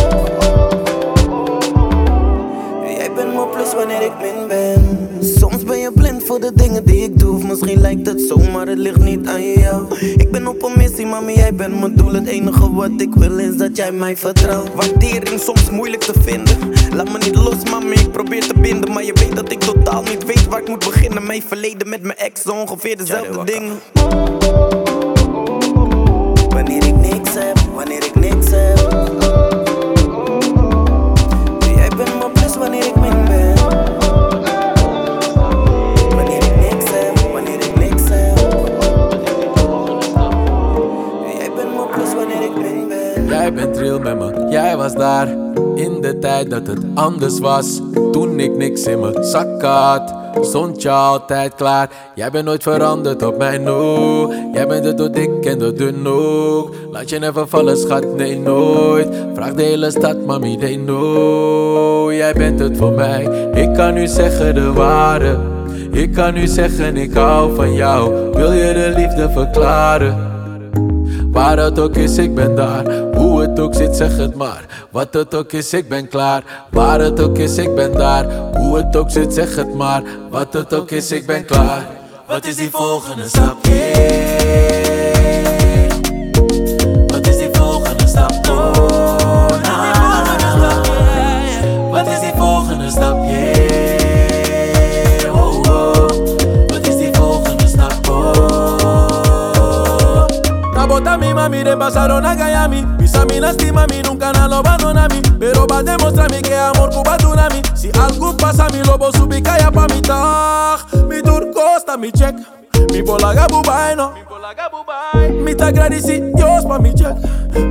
Jij 2.96 3.12
bent 3.14 3.34
mijn 3.34 3.48
plus 3.50 3.74
wanneer 3.74 4.02
ik 4.02 4.12
min 4.20 4.48
ben. 4.48 5.08
Soms 5.20 5.64
ben 5.64 5.78
je 5.78 5.92
blind 5.92 6.24
voor 6.24 6.40
de 6.40 6.52
dingen 6.54 6.84
die 6.84 7.02
ik 7.02 7.18
doe. 7.18 7.36
Of 7.36 7.48
misschien 7.48 7.80
lijkt 7.80 8.06
het 8.06 8.20
zo 8.20 8.36
het 8.72 8.80
ligt 8.80 8.98
niet 8.98 9.28
aan 9.28 9.52
jou. 9.52 9.98
Ik 9.98 10.30
ben 10.30 10.46
op 10.46 10.62
een 10.62 10.72
missie, 10.76 11.06
mami, 11.06 11.34
jij 11.34 11.54
bent 11.54 11.80
mijn 11.80 11.94
doel. 11.94 12.12
Het 12.12 12.26
enige 12.26 12.74
wat 12.74 12.90
ik 12.96 13.14
wil 13.14 13.38
is 13.38 13.56
dat 13.56 13.76
jij 13.76 13.92
mij 13.92 14.16
vertrouwt. 14.16 14.74
Waardering 14.74 15.40
soms 15.40 15.70
moeilijk 15.70 16.02
te 16.02 16.12
vinden. 16.20 16.56
Laat 16.94 17.12
me 17.12 17.18
niet 17.18 17.34
los, 17.34 17.70
mami, 17.70 17.94
ik 17.94 18.12
probeer 18.12 18.46
te 18.46 18.54
binden. 18.60 18.92
Maar 18.92 19.04
je 19.04 19.12
weet 19.12 19.36
dat 19.36 19.52
ik 19.52 19.60
totaal 19.60 20.02
niet 20.02 20.24
weet 20.24 20.48
waar 20.48 20.60
ik 20.60 20.68
moet 20.68 20.84
beginnen. 20.84 21.26
Mijn 21.26 21.42
verleden 21.42 21.88
met 21.88 22.02
mijn 22.02 22.18
ex, 22.18 22.46
ongeveer 22.46 22.96
dezelfde 22.96 23.44
dingen. 23.44 23.78
Wanneer 26.48 26.86
ik 26.86 26.96
niks 26.96 27.34
heb, 27.34 27.58
wanneer 27.74 28.04
ik 28.04 28.14
niks 28.14 28.50
heb. 28.50 28.91
Jij 44.72 44.80
was 44.80 44.94
daar 44.94 45.28
In 45.74 46.00
de 46.00 46.18
tijd 46.18 46.50
dat 46.50 46.66
het 46.66 46.78
anders 46.94 47.38
was. 47.38 47.80
Toen 48.12 48.40
ik 48.40 48.56
niks 48.56 48.82
in 48.82 49.00
mijn 49.00 49.24
zak 49.24 49.62
had 49.62 50.14
Stond 50.40 50.82
je 50.82 50.90
altijd 50.90 51.54
klaar. 51.54 51.90
Jij 52.14 52.30
bent 52.30 52.44
nooit 52.44 52.62
veranderd 52.62 53.22
op 53.22 53.38
mij, 53.38 53.58
no 53.58 54.32
Jij 54.52 54.66
bent 54.66 54.84
het 54.84 54.98
door 54.98 55.12
dik 55.12 55.44
en 55.44 55.58
door 55.58 55.74
dun 55.74 56.06
ook 56.06 56.74
Laat 56.90 57.10
je 57.10 57.18
never 57.18 57.48
vallen, 57.48 57.76
schat, 57.76 58.16
nee 58.16 58.38
nooit. 58.38 59.08
Vraag 59.34 59.52
de 59.52 59.62
hele 59.62 59.90
stad, 59.90 60.24
mami, 60.24 60.56
they 60.58 60.76
know 60.76 62.12
Jij 62.12 62.32
bent 62.32 62.58
het 62.58 62.76
voor 62.76 62.92
mij. 62.92 63.50
Ik 63.54 63.74
kan 63.74 63.94
nu 63.94 64.06
zeggen 64.06 64.54
de 64.54 64.72
ware. 64.72 65.38
Ik 65.90 66.12
kan 66.12 66.34
nu 66.34 66.46
zeggen 66.46 66.96
ik 66.96 67.14
hou 67.14 67.54
van 67.54 67.74
jou. 67.74 68.30
Wil 68.32 68.52
je 68.52 68.72
de 68.72 68.92
liefde 68.96 69.30
verklaren 69.30 70.31
Waar 71.32 71.58
het 71.58 71.78
ook 71.78 71.96
is, 71.96 72.18
ik 72.18 72.34
ben 72.34 72.54
daar. 72.54 73.14
Hoe 73.14 73.40
het 73.40 73.60
ook 73.60 73.74
zit, 73.74 73.96
zeg 73.96 74.16
het 74.16 74.34
maar. 74.34 74.64
Wat 74.90 75.14
het 75.14 75.34
ook 75.34 75.52
is, 75.52 75.72
ik 75.72 75.88
ben 75.88 76.08
klaar. 76.08 76.66
Waar 76.70 77.00
het 77.00 77.20
ook 77.20 77.38
is, 77.38 77.58
ik 77.58 77.74
ben 77.74 77.92
daar. 77.92 78.24
Hoe 78.56 78.76
het 78.76 78.96
ook 78.96 79.10
zit, 79.10 79.34
zeg 79.34 79.56
het 79.56 79.74
maar. 79.74 80.02
Wat 80.30 80.52
het 80.52 80.74
ook 80.74 80.90
is, 80.90 81.10
ik 81.10 81.26
ben 81.26 81.44
klaar. 81.44 81.86
Wat 82.26 82.46
is 82.46 82.56
die 82.56 82.70
volgende 82.70 83.28
stap? 83.28 83.66
Pasaron 101.82 102.24
a 102.24 102.36
Gayami 102.36 102.86
Pisa 102.98 103.24
mi 103.24 103.40
lastima 103.40 103.86
mi, 103.90 104.02
nunca 104.02 104.32
na 104.32 104.46
lo 104.46 104.56
abandona 104.56 105.08
mi 105.08 105.20
Pero 105.38 105.66
va 105.66 105.78
a 105.78 105.82
demostrarme 105.82 106.40
que 106.40 106.54
amor 106.54 106.90
Cuba 106.90 107.16
tsunami 107.16 107.60
Si 107.74 107.90
algo 107.98 108.36
pasa 108.36 108.68
mi 108.68 108.80
lobo 108.84 109.10
subi 109.12 109.42
kaya 109.42 109.70
pa 109.72 109.86
mi 109.88 110.00
tag. 110.00 110.78
Mi 111.08 111.20
tour 111.20 111.50
costa 111.50 111.96
mi 111.96 112.12
check. 112.12 112.36
Mi 112.92 113.02
bola 113.02 113.34
gabubai 113.34 113.96
no. 113.96 114.12
Mi 115.44 115.54
tag 115.54 115.74
Dios 115.74 116.64
pa 116.64 116.78
mi 116.78 116.94
check. 116.94 117.16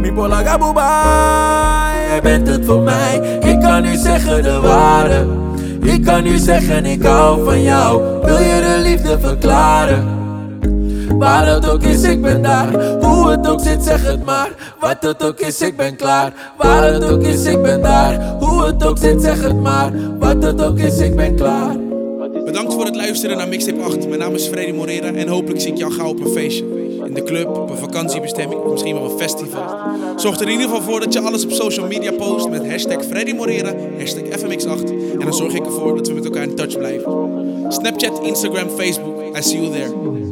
Mi 0.01 0.11
bola 0.11 0.43
gabubai 0.43 2.09
Jij 2.09 2.21
bent 2.21 2.47
het 2.47 2.65
voor 2.65 2.81
mij. 2.81 3.39
Ik 3.41 3.59
kan 3.61 3.81
nu 3.83 3.95
zeggen 3.95 4.43
de 4.43 4.59
waarde. 4.59 5.25
Ik 5.83 6.03
kan 6.03 6.23
nu 6.23 6.37
zeggen 6.37 6.85
ik 6.85 7.03
hou 7.03 7.45
van 7.45 7.61
jou. 7.61 8.01
Wil 8.23 8.39
je 8.39 8.61
de 8.61 8.81
liefde 8.83 9.19
verklaren? 9.19 10.19
Waar 11.17 11.47
het 11.47 11.69
ook 11.69 11.83
is, 11.83 12.03
ik 12.03 12.21
ben 12.21 12.41
daar. 12.41 12.99
Hoe 13.21 13.29
het 13.29 13.47
ook 13.47 13.59
zit, 13.59 13.83
zeg 13.83 14.05
het 14.05 14.25
maar. 14.25 14.75
Wat 14.79 14.97
het 14.99 15.23
ook 15.23 15.39
is, 15.39 15.61
ik 15.61 15.75
ben 15.75 15.95
klaar. 15.95 16.53
Waar 16.57 16.93
het 16.93 17.03
ook 17.03 17.21
is, 17.21 17.45
ik 17.45 17.61
ben 17.61 17.81
daar. 17.81 18.35
Hoe 18.39 18.65
het 18.65 18.85
ook 18.85 18.97
zit, 18.97 19.21
zeg 19.21 19.41
het 19.41 19.61
maar. 19.61 19.91
Wat 20.19 20.43
het 20.43 20.63
ook 20.63 20.79
is, 20.79 20.99
ik 20.99 21.15
ben 21.15 21.35
klaar. 21.35 21.75
Bedankt 22.45 22.73
voor 22.73 22.85
het 22.85 22.95
luisteren 22.95 23.37
naar 23.37 23.47
Mixtape 23.47 23.81
8. 23.81 24.07
Mijn 24.07 24.19
naam 24.19 24.33
is 24.33 24.47
Freddy 24.47 24.71
Morera 24.71 25.13
en 25.13 25.27
hopelijk 25.27 25.61
zie 25.61 25.71
ik 25.71 25.77
jou 25.77 25.91
gauw 25.91 26.09
op 26.09 26.19
een 26.19 26.31
feestje. 26.31 26.65
In 27.05 27.13
de 27.13 27.23
club, 27.23 27.57
op 27.57 27.69
een 27.69 27.77
vakantiebestemming, 27.77 28.63
misschien 28.71 28.93
wel 28.93 29.11
een 29.11 29.17
festival. 29.17 29.63
Zorg 30.15 30.35
er 30.35 30.45
in 30.45 30.51
ieder 30.51 30.67
geval 30.67 30.81
voor 30.81 30.99
dat 30.99 31.13
je 31.13 31.19
alles 31.19 31.43
op 31.43 31.51
social 31.51 31.87
media 31.87 32.11
post 32.11 32.49
met 32.49 32.67
hashtag 32.67 33.05
Freddy 33.05 33.33
Morera, 33.33 33.73
hashtag 33.97 34.23
FMX8. 34.23 34.91
En 35.13 35.19
dan 35.19 35.33
zorg 35.33 35.53
ik 35.53 35.65
ervoor 35.65 35.95
dat 35.95 36.07
we 36.07 36.13
met 36.13 36.25
elkaar 36.25 36.43
in 36.43 36.55
touch 36.55 36.77
blijven. 36.77 37.11
Snapchat, 37.67 38.19
Instagram, 38.23 38.69
Facebook. 38.69 39.37
I 39.37 39.41
see 39.41 39.61
you 39.61 39.71
there. 39.71 40.30